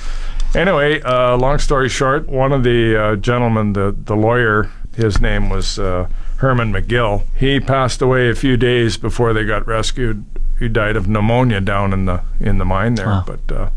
anyway 0.54 1.00
uh, 1.02 1.36
long 1.36 1.58
story 1.58 1.88
short 1.88 2.28
one 2.28 2.52
of 2.52 2.64
the 2.64 2.96
uh, 3.00 3.16
gentlemen 3.16 3.72
the, 3.74 3.94
the 3.96 4.16
lawyer 4.16 4.70
his 4.96 5.20
name 5.20 5.48
was 5.48 5.78
uh, 5.78 6.08
herman 6.38 6.72
Magill. 6.72 7.22
He 7.36 7.60
passed 7.60 8.02
away 8.02 8.28
a 8.28 8.34
few 8.34 8.56
days 8.56 8.96
before 8.96 9.32
they 9.32 9.44
got 9.44 9.66
rescued. 9.66 10.24
He 10.58 10.68
died 10.68 10.96
of 10.96 11.08
pneumonia 11.08 11.60
down 11.60 11.92
in 11.92 12.04
the 12.04 12.22
in 12.38 12.58
the 12.58 12.64
mine 12.64 12.96
there. 12.96 13.06
Wow. 13.06 13.24
but 13.26 13.54
uh, 13.54 13.70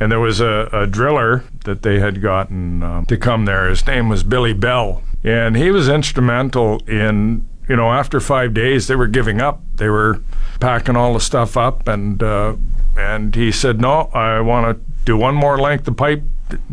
and 0.00 0.10
there 0.10 0.18
was 0.20 0.40
a, 0.40 0.68
a 0.72 0.86
driller 0.86 1.44
that 1.64 1.82
they 1.82 2.00
had 2.00 2.20
gotten 2.20 2.82
uh, 2.82 3.04
to 3.04 3.16
come 3.16 3.44
there. 3.44 3.68
His 3.68 3.86
name 3.86 4.08
was 4.08 4.22
billy 4.24 4.52
bell 4.52 5.02
and 5.26 5.56
he 5.56 5.70
was 5.70 5.88
instrumental 5.88 6.78
in 6.88 7.46
you 7.68 7.74
know 7.76 7.90
after 7.92 8.20
five 8.20 8.54
days 8.54 8.86
they 8.86 8.94
were 8.96 9.08
giving 9.08 9.40
up 9.40 9.60
they 9.74 9.88
were 9.88 10.20
packing 10.60 10.94
all 10.96 11.12
the 11.12 11.20
stuff 11.20 11.56
up 11.56 11.88
and 11.88 12.22
uh, 12.22 12.54
and 12.96 13.34
he 13.34 13.50
said 13.52 13.80
no 13.80 14.02
i 14.14 14.40
want 14.40 14.64
to 14.78 14.84
do 15.04 15.16
one 15.16 15.34
more 15.34 15.58
length 15.58 15.86
of 15.88 15.96
pipe 15.96 16.22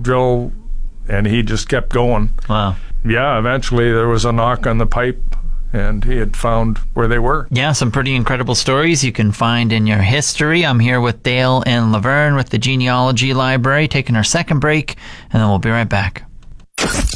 drill 0.01 0.51
and 1.09 1.25
he 1.27 1.41
just 1.41 1.67
kept 1.67 1.89
going 1.89 2.29
Wow. 2.47 2.75
yeah 3.03 3.37
eventually 3.39 3.91
there 3.91 4.07
was 4.07 4.23
a 4.23 4.31
knock 4.31 4.67
on 4.67 4.77
the 4.77 4.85
pipe 4.85 5.19
and 5.73 6.03
he 6.03 6.17
had 6.17 6.37
found 6.37 6.77
where 6.93 7.07
they 7.07 7.17
were 7.17 7.47
Yeah, 7.49 7.71
some 7.71 7.91
pretty 7.91 8.13
incredible 8.15 8.53
stories 8.53 9.03
you 9.03 9.11
can 9.11 9.31
find 9.31 9.73
in 9.73 9.87
your 9.87 10.03
history. 10.03 10.63
I'm 10.63 10.79
here 10.79 11.01
with 11.01 11.23
Dale 11.23 11.63
and 11.65 11.91
Laverne 11.91 12.35
with 12.35 12.49
the 12.49 12.59
Genealogy 12.59 13.33
Library, 13.33 13.87
taking 13.87 14.15
our 14.15 14.23
second 14.23 14.59
break, 14.59 14.97
and 15.31 15.41
then 15.41 15.49
we'll 15.49 15.57
be 15.57 15.71
right 15.71 15.89
back. 15.89 16.25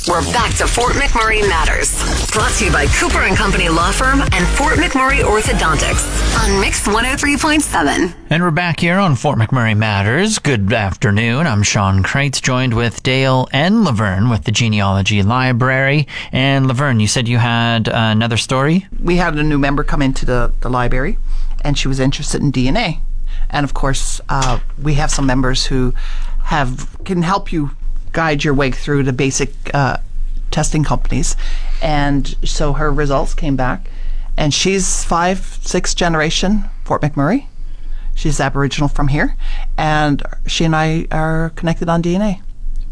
We're 0.08 0.22
back 0.32 0.56
to 0.58 0.68
Fort 0.68 0.94
McMurray 0.94 1.42
Matters. 1.42 1.92
Brought 2.32 2.54
to 2.54 2.66
you 2.66 2.72
by 2.72 2.86
Cooper 2.86 3.24
and 3.24 3.36
Company 3.36 3.68
Law 3.68 3.92
Firm 3.92 4.22
and 4.22 4.48
Fort 4.48 4.76
McMurray 4.76 5.20
Orthodontics 5.20 6.08
on 6.42 6.62
Mix 6.62 6.88
103.7. 6.88 8.14
And 8.30 8.44
we're 8.44 8.52
back 8.52 8.80
here 8.80 8.98
on 8.98 9.18
Fort 9.18 9.38
McMurray 9.38 9.76
Matters. 9.76 10.40
Good 10.40 10.72
afternoon. 10.72 11.46
I'm 11.46 11.64
Sean 11.64 12.02
Kreitz, 12.02 12.42
joined 12.42 12.76
with 12.76 13.04
Dale 13.04 13.50
and 13.52 13.84
Laverne 13.84 14.30
with 14.30 14.46
the 14.46 14.54
Genealogy 14.54 15.22
Library. 15.22 16.08
And 16.32 16.66
Laverne, 16.66 17.02
you 17.02 17.08
said 17.08 17.28
you 17.28 17.40
had 17.40 17.90
uh, 17.90 17.94
another 17.94 18.38
story? 18.38 18.88
we 19.04 19.18
had 19.18 19.36
a 19.36 19.44
new 19.44 19.60
member 19.60 19.84
come 19.84 20.02
into 20.02 20.26
the, 20.26 20.54
the 20.62 20.70
library 20.70 21.18
and 21.62 21.78
she 21.78 21.90
was 21.90 22.00
interested 22.00 22.42
in 22.42 22.54
DNA. 22.54 23.00
And 23.50 23.66
of 23.66 23.74
course, 23.74 24.22
uh, 24.30 24.62
we 24.82 24.94
have 24.94 25.12
some 25.12 25.26
members 25.26 25.66
who 25.66 25.94
have 26.46 26.98
can 27.04 27.24
help 27.24 27.52
you 27.52 27.72
guide 28.12 28.44
your 28.44 28.54
way 28.54 28.72
through 28.72 29.04
the 29.04 29.14
basic 29.14 29.52
uh, 29.74 29.98
testing 30.52 30.84
companies. 30.84 31.36
And 31.82 32.36
so 32.44 32.74
her 32.74 32.92
results 32.92 33.34
came 33.34 33.56
back, 33.56 33.90
and 34.36 34.54
she's 34.54 35.04
five, 35.04 35.60
six 35.62 35.94
generation 35.94 36.66
Fort 36.86 37.02
McMurray. 37.02 37.48
She's 38.16 38.40
Aboriginal 38.40 38.90
from 38.90 39.10
here, 39.10 39.36
and 39.78 40.24
she 40.48 40.66
and 40.66 40.76
I 40.76 41.08
are 41.12 41.52
connected 41.52 41.88
on 41.88 42.02
DNA. 42.02 42.42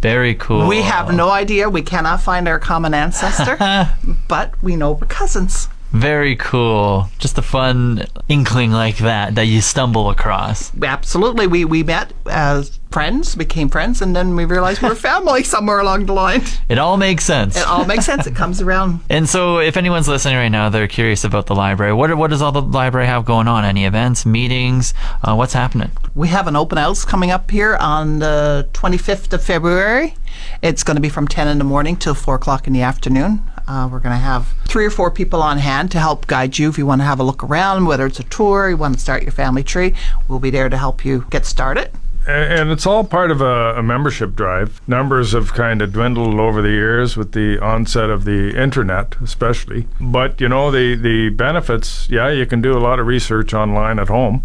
Very 0.01 0.36
cool. 0.36 0.67
We 0.67 0.84
have 0.84 1.12
no 1.15 1.30
idea. 1.32 1.67
We 1.67 1.82
cannot 1.82 2.21
find 2.21 2.47
our 2.47 2.60
common 2.60 2.93
ancestor, 2.93 3.58
but 4.28 4.62
we 4.62 4.75
know 4.75 4.91
we're 4.91 5.08
cousins. 5.08 5.67
Very 5.91 6.36
cool. 6.36 7.10
Just 7.19 7.38
a 7.38 7.41
fun 7.41 8.06
inkling 8.28 8.71
like 8.71 8.98
that 8.98 9.36
that 9.36 9.45
you 9.45 9.62
stumble 9.62 10.10
across. 10.10 10.71
Absolutely. 10.82 11.48
We, 11.48 11.65
we 11.65 11.84
met 11.84 12.12
as 12.26 12.80
friends, 12.91 13.36
became 13.36 13.67
friends, 13.69 14.02
and 14.02 14.15
then 14.15 14.36
we 14.36 14.45
realized 14.45 14.82
we're 14.82 14.95
family 15.12 15.43
somewhere 15.43 15.80
along 15.80 16.06
the 16.06 16.13
line. 16.13 16.41
It 16.69 16.78
all 16.78 16.98
makes 16.98 17.26
sense. 17.26 17.58
It 17.58 17.65
all 17.65 17.86
makes 17.86 18.06
sense. 18.06 18.26
It 18.28 18.36
comes 18.36 18.62
around. 18.62 19.02
And 19.10 19.30
so, 19.30 19.60
if 19.60 19.78
anyone's 19.78 20.08
listening 20.08 20.36
right 20.36 20.50
now, 20.50 20.69
they're 20.69 20.88
curious 20.88 21.24
about 21.24 21.45
the 21.45 21.56
library. 21.56 21.93
What 21.93 22.15
what 22.17 22.30
does 22.30 22.41
all 22.41 22.52
the 22.52 22.62
library 22.62 23.08
have 23.08 23.24
going 23.24 23.48
on? 23.48 23.63
Any 23.63 23.86
events, 23.86 24.26
meetings? 24.26 24.93
Uh, 25.24 25.36
what's 25.36 25.54
happening? 25.54 25.91
We 26.15 26.28
have 26.30 26.48
an 26.48 26.56
open 26.56 26.78
house 26.78 27.06
coming 27.06 27.32
up 27.32 27.50
here 27.52 27.76
on 27.78 28.19
the 28.19 28.67
25th 28.74 29.32
of 29.34 29.43
February. 29.43 30.15
It's 30.62 30.84
going 30.84 30.95
to 30.95 31.02
be 31.02 31.10
from 31.10 31.28
10 31.28 31.48
in 31.48 31.58
the 31.58 31.63
morning 31.63 31.95
till 31.95 32.13
4 32.13 32.36
o'clock 32.36 32.67
in 32.67 32.74
the 32.74 32.82
afternoon. 32.82 33.41
Uh, 33.67 33.89
we're 33.91 33.99
going 33.99 34.13
to 34.13 34.19
have 34.21 34.54
three 34.65 34.86
or 34.86 34.91
four 34.91 35.10
people 35.10 35.41
on 35.41 35.58
hand 35.58 35.91
to 35.91 35.99
help 35.99 36.28
guide 36.28 36.58
you 36.58 36.69
if 36.69 36.78
you 36.78 36.86
want 36.86 37.01
to 37.01 37.06
have 37.06 37.19
a 37.19 37.23
look 37.23 37.43
around, 37.43 37.86
whether 37.86 38.06
it's 38.06 38.19
a 38.19 38.23
tour, 38.23 38.69
you 38.69 38.78
want 38.78 38.93
to 38.93 38.99
start 38.99 39.23
your 39.23 39.32
family 39.32 39.63
tree. 39.63 39.93
We'll 40.28 40.39
be 40.39 40.49
there 40.49 40.69
to 40.69 40.78
help 40.78 41.04
you 41.04 41.25
get 41.30 41.45
started. 41.45 41.91
And 42.28 42.71
it's 42.71 42.88
all 42.88 43.04
part 43.04 43.30
of 43.30 43.41
a, 43.41 43.75
a 43.78 43.84
membership 43.84 44.36
drive. 44.36 44.82
Numbers 44.88 45.34
have 45.34 45.54
kind 45.54 45.80
of 45.82 45.93
dwindled 45.93 46.39
over 46.39 46.60
the 46.60 46.69
years 46.69 47.15
with 47.15 47.34
the 47.34 47.60
onset 47.60 48.10
of 48.10 48.25
the 48.25 48.60
internet, 48.60 49.15
especially. 49.21 49.88
But 50.01 50.41
you 50.41 50.49
know 50.49 50.71
the 50.71 50.95
the 50.95 51.30
benefits. 51.30 52.10
Yeah, 52.10 52.30
you 52.30 52.47
can 52.47 52.63
do 52.63 52.75
a 52.75 52.80
lot 52.80 52.99
of 52.99 53.06
research 53.06 53.54
online 53.54 53.99
at 53.99 54.08
home, 54.08 54.43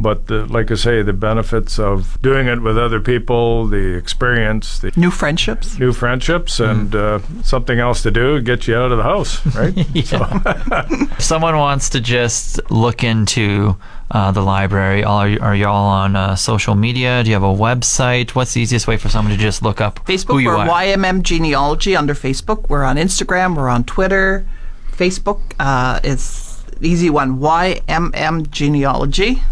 but 0.00 0.26
the, 0.28 0.46
like 0.46 0.70
I 0.70 0.76
say, 0.76 1.02
the 1.02 1.12
benefits 1.12 1.78
of 1.78 2.18
doing 2.22 2.46
it 2.48 2.62
with 2.62 2.78
other 2.78 3.00
people, 3.00 3.66
the 3.68 3.94
experience, 3.96 4.78
the 4.78 4.92
New 4.96 5.10
friendships. 5.10 5.78
new 5.78 5.92
friendships, 5.92 6.58
and 6.58 6.94
uh, 6.94 7.18
something 7.42 7.78
else 7.78 8.02
to 8.04 8.10
do, 8.10 8.40
get 8.40 8.66
you 8.66 8.76
out 8.76 8.92
of 8.92 8.96
the 8.98 9.04
house, 9.04 9.44
right? 9.54 9.74
If 9.94 11.20
someone 11.22 11.56
wants 11.58 11.90
to 11.90 12.00
just 12.00 12.58
look 12.70 13.04
into 13.04 13.76
uh, 14.10 14.30
the 14.32 14.40
library, 14.40 15.04
are, 15.04 15.26
y- 15.28 15.38
are 15.40 15.54
y'all 15.54 15.86
on 15.86 16.16
uh, 16.16 16.34
social 16.34 16.74
media? 16.74 17.22
Do 17.22 17.28
you 17.30 17.34
have 17.34 17.42
a 17.42 17.46
website? 17.54 18.30
What's 18.30 18.54
the 18.54 18.60
easiest 18.62 18.88
way 18.88 18.96
for 18.96 19.10
someone 19.10 19.36
to 19.36 19.38
just 19.40 19.62
look 19.62 19.80
up 19.82 20.00
who 20.06 20.12
Facebook, 20.14 20.42
you 20.42 20.48
we're? 20.48 20.56
YMM 20.66 21.22
Genealogy 21.22 21.94
under 21.94 22.14
Facebook. 22.14 22.70
We're 22.70 22.84
on 22.84 22.96
Instagram. 22.96 23.54
We're 23.54 23.68
on 23.68 23.84
Twitter. 23.84 24.48
Facebook 24.92 25.40
uh, 25.60 26.00
is 26.02 26.64
easy 26.80 27.10
one. 27.10 27.38
YMM 27.38 28.50
Genealogy. 28.50 29.42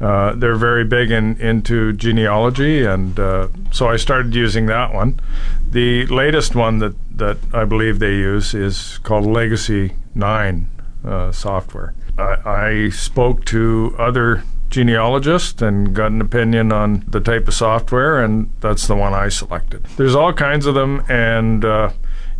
Uh, 0.00 0.32
they're 0.34 0.54
very 0.54 0.84
big 0.84 1.10
in, 1.10 1.36
into 1.40 1.92
genealogy, 1.92 2.84
and 2.84 3.18
uh, 3.18 3.48
so 3.70 3.88
I 3.88 3.96
started 3.96 4.34
using 4.34 4.66
that 4.66 4.94
one. 4.94 5.20
The 5.68 6.06
latest 6.06 6.54
one 6.54 6.78
that, 6.78 6.94
that 7.18 7.38
I 7.52 7.64
believe 7.64 7.98
they 7.98 8.14
use 8.14 8.54
is 8.54 8.98
called 8.98 9.26
Legacy 9.26 9.94
9 10.14 10.68
uh, 11.04 11.32
software. 11.32 11.94
I, 12.20 12.88
spoke 12.90 13.44
to 13.46 13.94
other 13.98 14.44
genealogists 14.68 15.60
and 15.60 15.94
got 15.94 16.12
an 16.12 16.20
opinion 16.20 16.72
on 16.72 17.04
the 17.08 17.20
type 17.20 17.48
of 17.48 17.54
software, 17.54 18.22
and 18.22 18.52
that's 18.60 18.86
the 18.86 18.96
one 18.96 19.14
I 19.14 19.28
selected. 19.28 19.84
There's 19.96 20.14
all 20.14 20.32
kinds 20.32 20.66
of 20.66 20.74
them, 20.74 21.04
and 21.08 21.64
uh, 21.64 21.90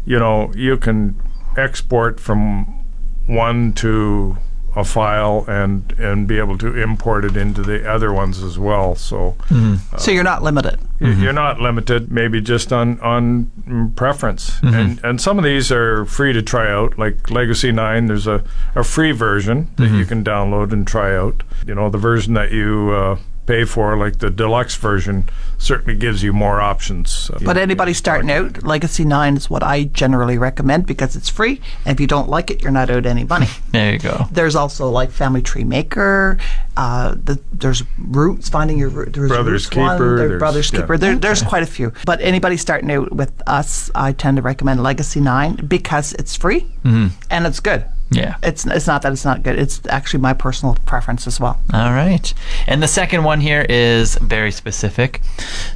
you 0.04 0.18
know, 0.18 0.52
you 0.54 0.76
can 0.76 1.20
export 1.56 2.20
from 2.20 2.84
one 3.26 3.72
to 3.74 4.36
a 4.76 4.84
file 4.84 5.44
and 5.48 5.92
and 5.98 6.26
be 6.28 6.38
able 6.38 6.56
to 6.58 6.76
import 6.76 7.24
it 7.24 7.36
into 7.36 7.62
the 7.62 7.88
other 7.90 8.12
ones 8.12 8.42
as 8.42 8.58
well. 8.58 8.94
So 8.94 9.36
mm-hmm. 9.48 9.94
uh, 9.94 9.98
So 9.98 10.10
you're 10.10 10.24
not 10.24 10.42
limited. 10.42 10.78
y- 11.00 11.08
mm-hmm. 11.08 11.22
you're 11.22 11.32
not 11.32 11.60
limited, 11.60 12.10
maybe 12.12 12.40
just 12.40 12.72
on 12.72 13.00
on 13.00 13.50
mm, 13.66 13.96
preference. 13.96 14.50
Mm-hmm. 14.60 14.74
And 14.74 15.00
and 15.04 15.20
some 15.20 15.38
of 15.38 15.44
these 15.44 15.72
are 15.72 16.04
free 16.04 16.32
to 16.32 16.42
try 16.42 16.70
out, 16.70 16.98
like 16.98 17.30
Legacy 17.30 17.72
Nine. 17.72 18.06
There's 18.06 18.26
a, 18.26 18.44
a 18.74 18.84
free 18.84 19.12
version 19.12 19.70
that 19.76 19.90
you 19.90 20.04
can 20.04 20.22
download 20.24 20.72
and 20.72 20.86
try 20.86 21.16
out. 21.16 21.42
You 21.66 21.74
know, 21.74 21.90
the 21.90 21.98
version 21.98 22.34
that 22.34 22.52
you 22.52 22.90
uh, 22.92 23.18
pay 23.50 23.64
for, 23.64 23.96
like 23.96 24.18
the 24.20 24.30
deluxe 24.30 24.76
version, 24.76 25.28
certainly 25.58 25.96
gives 25.98 26.22
you 26.22 26.32
more 26.32 26.60
options. 26.60 27.30
But 27.44 27.56
anybody 27.56 27.92
starting 27.92 28.30
out, 28.30 28.62
Legacy 28.62 29.04
9 29.04 29.36
is 29.36 29.50
what 29.50 29.62
I 29.64 29.84
generally 29.84 30.38
recommend 30.38 30.86
because 30.86 31.16
it's 31.16 31.28
free. 31.28 31.60
And 31.84 31.92
if 31.94 32.00
you 32.00 32.06
don't 32.06 32.28
like 32.28 32.50
it, 32.52 32.62
you're 32.62 32.70
not 32.70 32.90
out 32.90 33.06
any 33.06 33.24
money. 33.24 33.48
There 33.72 33.92
you 33.92 33.98
go. 33.98 34.26
there's 34.32 34.56
also 34.56 34.88
like 34.90 35.10
Family 35.10 35.42
Tree 35.42 35.64
Maker. 35.64 36.38
Uh, 36.76 37.14
the, 37.24 37.40
there's 37.52 37.82
Roots, 37.98 38.48
finding 38.48 38.78
your 38.78 38.88
root. 38.88 39.12
There's 39.12 39.28
Brothers 39.30 39.66
Roots 39.66 39.76
one, 39.76 39.96
Keeper, 39.96 40.16
there's 40.16 40.28
there's- 40.28 40.38
Brothers 40.38 40.72
yeah. 40.72 40.80
Keeper. 40.80 40.98
There, 40.98 41.16
there's 41.16 41.42
quite 41.42 41.62
a 41.62 41.66
few. 41.66 41.92
But 42.06 42.20
anybody 42.20 42.56
starting 42.56 42.90
out 42.90 43.12
with 43.12 43.32
us, 43.46 43.90
I 43.94 44.12
tend 44.12 44.36
to 44.36 44.42
recommend 44.42 44.82
Legacy 44.82 45.20
9 45.20 45.66
because 45.66 46.12
it's 46.14 46.36
free 46.36 46.66
and 46.84 47.46
it's 47.46 47.60
good. 47.60 47.84
Yeah. 48.10 48.36
It's, 48.42 48.66
it's 48.66 48.86
not 48.86 49.02
that 49.02 49.12
it's 49.12 49.24
not 49.24 49.42
good. 49.42 49.58
It's 49.58 49.80
actually 49.88 50.20
my 50.20 50.32
personal 50.32 50.76
preference 50.86 51.26
as 51.26 51.38
well. 51.38 51.62
All 51.72 51.92
right. 51.92 52.32
And 52.66 52.82
the 52.82 52.88
second 52.88 53.24
one 53.24 53.40
here 53.40 53.64
is 53.68 54.16
very 54.16 54.50
specific. 54.50 55.22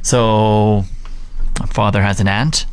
So, 0.01 0.83
father 1.67 2.01
has 2.01 2.19
an 2.19 2.27
aunt. 2.27 2.65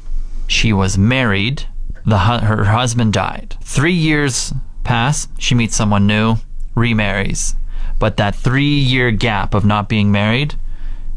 She 0.48 0.72
was 0.72 0.98
married. 0.98 1.64
The 2.04 2.18
hu- 2.18 2.44
her 2.44 2.64
husband 2.64 3.12
died. 3.12 3.56
Three 3.62 3.92
years 3.92 4.52
pass. 4.82 5.28
She 5.38 5.54
meets 5.54 5.76
someone 5.76 6.06
new, 6.06 6.36
remarries. 6.74 7.54
But 7.98 8.16
that 8.16 8.34
three 8.34 8.64
year 8.64 9.12
gap 9.12 9.54
of 9.54 9.64
not 9.64 9.88
being 9.88 10.10
married, 10.10 10.56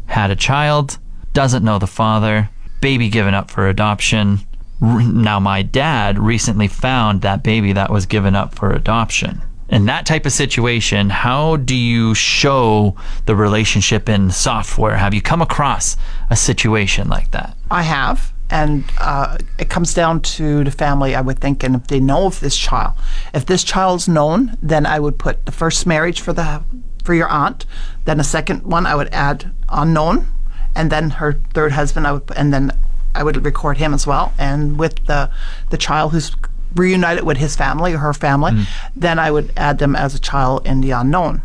had 0.06 0.30
a 0.30 0.36
child, 0.36 0.98
doesn't 1.32 1.64
know 1.64 1.80
the 1.80 1.86
father, 1.88 2.50
baby 2.80 3.08
given 3.08 3.34
up 3.34 3.50
for 3.50 3.68
adoption. 3.68 4.45
Now, 4.80 5.40
my 5.40 5.62
dad 5.62 6.18
recently 6.18 6.68
found 6.68 7.22
that 7.22 7.42
baby 7.42 7.72
that 7.72 7.90
was 7.90 8.06
given 8.06 8.36
up 8.36 8.54
for 8.54 8.72
adoption. 8.72 9.42
In 9.68 9.86
that 9.86 10.06
type 10.06 10.26
of 10.26 10.32
situation, 10.32 11.10
how 11.10 11.56
do 11.56 11.74
you 11.74 12.14
show 12.14 12.94
the 13.24 13.34
relationship 13.34 14.08
in 14.08 14.30
software? 14.30 14.96
Have 14.96 15.12
you 15.12 15.22
come 15.22 15.42
across 15.42 15.96
a 16.30 16.36
situation 16.36 17.08
like 17.08 17.32
that? 17.32 17.56
I 17.70 17.82
have, 17.82 18.32
and 18.48 18.84
uh, 19.00 19.38
it 19.58 19.68
comes 19.68 19.92
down 19.92 20.20
to 20.20 20.62
the 20.62 20.70
family. 20.70 21.16
I 21.16 21.20
would 21.20 21.40
think, 21.40 21.64
and 21.64 21.74
if 21.74 21.88
they 21.88 21.98
know 21.98 22.26
of 22.26 22.38
this 22.38 22.56
child, 22.56 22.94
if 23.34 23.46
this 23.46 23.64
child's 23.64 24.06
known, 24.06 24.56
then 24.62 24.86
I 24.86 25.00
would 25.00 25.18
put 25.18 25.46
the 25.46 25.52
first 25.52 25.86
marriage 25.86 26.20
for 26.20 26.32
the 26.32 26.62
for 27.02 27.14
your 27.14 27.28
aunt, 27.28 27.66
then 28.04 28.18
a 28.20 28.24
second 28.24 28.64
one 28.64 28.84
I 28.84 28.94
would 28.94 29.08
add 29.12 29.52
unknown, 29.68 30.28
and 30.74 30.90
then 30.90 31.10
her 31.10 31.40
third 31.54 31.72
husband 31.72 32.06
I 32.06 32.12
would, 32.12 32.30
and 32.36 32.52
then 32.52 32.72
I 33.16 33.22
would 33.22 33.44
record 33.44 33.78
him 33.78 33.94
as 33.94 34.06
well, 34.06 34.32
and 34.38 34.78
with 34.78 35.06
the 35.06 35.30
the 35.70 35.78
child 35.78 36.12
who's 36.12 36.32
reunited 36.74 37.24
with 37.24 37.38
his 37.38 37.56
family 37.56 37.94
or 37.94 37.98
her 37.98 38.12
family, 38.12 38.52
mm. 38.52 38.66
then 38.94 39.18
I 39.18 39.30
would 39.30 39.52
add 39.56 39.78
them 39.78 39.96
as 39.96 40.14
a 40.14 40.18
child 40.18 40.66
in 40.66 40.82
the 40.82 40.90
unknown. 40.90 41.40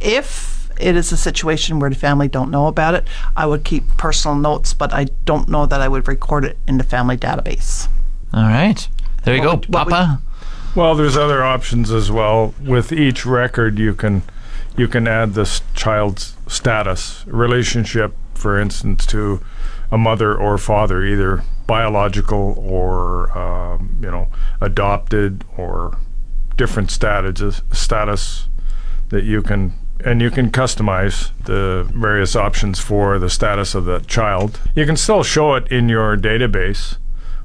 If 0.00 0.70
it 0.80 0.96
is 0.96 1.12
a 1.12 1.16
situation 1.16 1.78
where 1.78 1.90
the 1.90 1.96
family 1.96 2.28
don't 2.28 2.50
know 2.50 2.66
about 2.66 2.94
it, 2.94 3.06
I 3.36 3.44
would 3.46 3.64
keep 3.64 3.84
personal 3.98 4.36
notes, 4.36 4.72
but 4.74 4.92
I 4.92 5.04
don't 5.24 5.48
know 5.48 5.66
that 5.66 5.80
I 5.80 5.88
would 5.88 6.08
record 6.08 6.44
it 6.44 6.56
in 6.66 6.78
the 6.78 6.84
family 6.84 7.16
database. 7.18 7.88
All 8.32 8.44
right. 8.44 8.88
There 9.24 9.34
you 9.34 9.40
What 9.40 9.46
go, 9.46 9.54
would- 9.56 9.68
what 9.74 9.86
would- 9.86 9.92
Papa. 9.92 10.20
Well, 10.74 10.94
there's 10.94 11.16
other 11.16 11.42
options 11.42 11.90
as 11.90 12.10
well. 12.10 12.54
With 12.62 12.92
each 12.92 13.24
record, 13.24 13.78
you 13.78 13.94
can 13.94 14.22
you 14.76 14.88
can 14.88 15.08
add 15.08 15.32
this 15.32 15.62
child's 15.74 16.34
status, 16.46 17.24
relationship, 17.26 18.14
for 18.36 18.58
instance, 18.58 19.06
to 19.06 19.40
a 19.90 19.98
mother 19.98 20.34
or 20.34 20.58
father, 20.58 21.04
either 21.04 21.42
biological 21.66 22.54
or 22.58 23.36
um, 23.36 23.98
you 24.00 24.10
know 24.10 24.28
adopted 24.60 25.44
or 25.56 25.98
different 26.56 26.88
statuses 26.88 27.62
status 27.74 28.48
that 29.08 29.24
you 29.24 29.42
can 29.42 29.72
and 30.04 30.20
you 30.20 30.30
can 30.30 30.50
customize 30.50 31.30
the 31.44 31.88
various 31.94 32.36
options 32.36 32.78
for 32.78 33.18
the 33.18 33.30
status 33.30 33.74
of 33.74 33.84
the 33.84 34.00
child. 34.00 34.60
You 34.74 34.86
can 34.86 34.96
still 34.96 35.22
show 35.22 35.54
it 35.54 35.66
in 35.68 35.88
your 35.88 36.16
database 36.16 36.98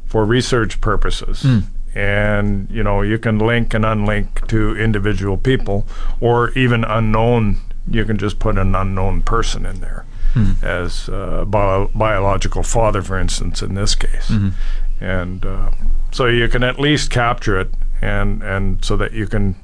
for 0.05 0.25
research 0.25 0.81
purposes. 0.81 1.45
And 1.93 2.69
you 2.71 2.83
know 2.83 3.01
you 3.01 3.17
can 3.17 3.37
link 3.39 3.73
and 3.73 3.83
unlink 3.83 4.47
to 4.47 4.77
individual 4.77 5.37
people, 5.37 5.85
or 6.21 6.51
even 6.51 6.83
unknown. 6.83 7.57
You 7.89 8.05
can 8.05 8.17
just 8.17 8.39
put 8.39 8.57
an 8.57 8.75
unknown 8.75 9.23
person 9.23 9.65
in 9.65 9.81
there 9.81 10.05
as 10.61 11.07
a 11.09 11.45
bio- 11.47 11.89
biological 11.93 12.63
father, 12.63 13.01
for 13.01 13.19
instance, 13.19 13.61
in 13.61 13.75
this 13.75 13.95
case. 13.95 14.31
And 14.99 15.45
uh, 15.45 15.71
so 16.11 16.27
you 16.27 16.47
can 16.47 16.63
at 16.63 16.79
least 16.79 17.09
capture 17.09 17.59
it, 17.59 17.73
and 18.01 18.43
and 18.43 18.83
so 18.85 18.95
that 18.97 19.13
you 19.13 19.27
can 19.27 19.55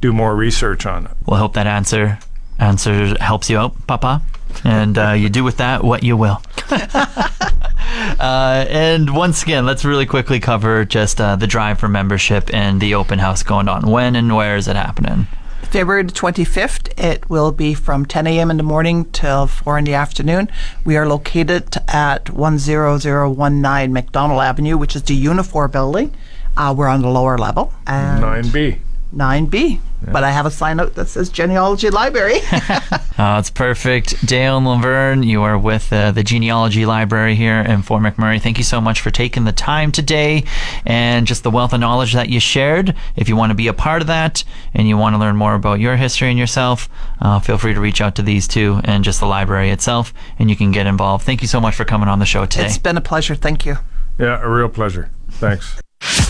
do 0.00 0.12
more 0.12 0.34
research 0.34 0.86
on 0.86 1.06
it. 1.06 1.12
We'll 1.26 1.38
hope 1.38 1.54
that 1.54 1.66
answer 1.66 2.18
answer 2.58 3.16
helps 3.20 3.50
you 3.50 3.58
out, 3.58 3.86
Papa. 3.86 4.22
And 4.64 4.98
uh, 4.98 5.12
you 5.12 5.28
do 5.28 5.44
with 5.44 5.58
that 5.58 5.84
what 5.84 6.02
you 6.02 6.16
will. 6.16 6.42
uh, 6.70 8.66
and 8.68 9.14
once 9.14 9.42
again, 9.42 9.64
let's 9.64 9.84
really 9.84 10.06
quickly 10.06 10.40
cover 10.40 10.84
just 10.84 11.20
uh, 11.20 11.36
the 11.36 11.46
drive 11.46 11.78
for 11.78 11.88
membership 11.88 12.52
and 12.52 12.80
the 12.80 12.94
open 12.94 13.18
house 13.18 13.42
going 13.42 13.68
on. 13.68 13.88
When 13.90 14.16
and 14.16 14.34
where 14.34 14.56
is 14.56 14.68
it 14.68 14.76
happening? 14.76 15.26
February 15.70 16.02
25th, 16.02 16.98
it 16.98 17.30
will 17.30 17.52
be 17.52 17.74
from 17.74 18.04
10 18.04 18.26
a.m. 18.26 18.50
in 18.50 18.56
the 18.56 18.62
morning 18.64 19.04
till 19.12 19.46
4 19.46 19.78
in 19.78 19.84
the 19.84 19.94
afternoon. 19.94 20.48
We 20.84 20.96
are 20.96 21.06
located 21.06 21.76
at 21.86 22.24
10019 22.26 23.92
McDonald 23.92 24.40
Avenue, 24.40 24.76
which 24.76 24.96
is 24.96 25.04
the 25.04 25.24
Unifor 25.24 25.70
building. 25.70 26.12
Uh, 26.56 26.74
we're 26.76 26.88
on 26.88 27.02
the 27.02 27.08
lower 27.08 27.38
level. 27.38 27.72
And 27.86 28.20
9B. 28.20 28.80
9B. 29.14 29.80
But 30.02 30.24
I 30.24 30.30
have 30.30 30.46
a 30.46 30.50
sign 30.50 30.80
out 30.80 30.94
that 30.94 31.08
says 31.08 31.28
Genealogy 31.28 31.90
Library. 31.90 32.40
oh, 33.18 33.38
it's 33.38 33.50
perfect. 33.50 34.26
Dale 34.26 34.56
and 34.56 34.66
Laverne, 34.66 35.22
you 35.22 35.42
are 35.42 35.58
with 35.58 35.92
uh, 35.92 36.10
the 36.10 36.22
Genealogy 36.22 36.86
Library 36.86 37.34
here 37.34 37.60
in 37.60 37.82
Fort 37.82 38.02
McMurray. 38.02 38.40
Thank 38.40 38.58
you 38.58 38.64
so 38.64 38.80
much 38.80 39.00
for 39.00 39.10
taking 39.10 39.44
the 39.44 39.52
time 39.52 39.92
today 39.92 40.44
and 40.86 41.26
just 41.26 41.42
the 41.42 41.50
wealth 41.50 41.72
of 41.72 41.80
knowledge 41.80 42.14
that 42.14 42.28
you 42.28 42.40
shared. 42.40 42.94
If 43.16 43.28
you 43.28 43.36
want 43.36 43.50
to 43.50 43.54
be 43.54 43.68
a 43.68 43.72
part 43.72 44.00
of 44.00 44.08
that 44.08 44.42
and 44.74 44.88
you 44.88 44.96
want 44.96 45.14
to 45.14 45.18
learn 45.18 45.36
more 45.36 45.54
about 45.54 45.80
your 45.80 45.96
history 45.96 46.28
and 46.28 46.38
yourself, 46.38 46.88
uh, 47.20 47.38
feel 47.40 47.58
free 47.58 47.74
to 47.74 47.80
reach 47.80 48.00
out 48.00 48.14
to 48.16 48.22
these 48.22 48.48
two 48.48 48.80
and 48.84 49.04
just 49.04 49.20
the 49.20 49.26
library 49.26 49.70
itself, 49.70 50.14
and 50.38 50.48
you 50.48 50.56
can 50.56 50.72
get 50.72 50.86
involved. 50.86 51.24
Thank 51.24 51.42
you 51.42 51.48
so 51.48 51.60
much 51.60 51.74
for 51.74 51.84
coming 51.84 52.08
on 52.08 52.18
the 52.18 52.26
show 52.26 52.46
today. 52.46 52.66
It's 52.66 52.78
been 52.78 52.96
a 52.96 53.02
pleasure. 53.02 53.34
Thank 53.34 53.66
you. 53.66 53.76
Yeah, 54.18 54.40
a 54.42 54.48
real 54.48 54.68
pleasure. 54.68 55.10
Thanks. 55.30 55.80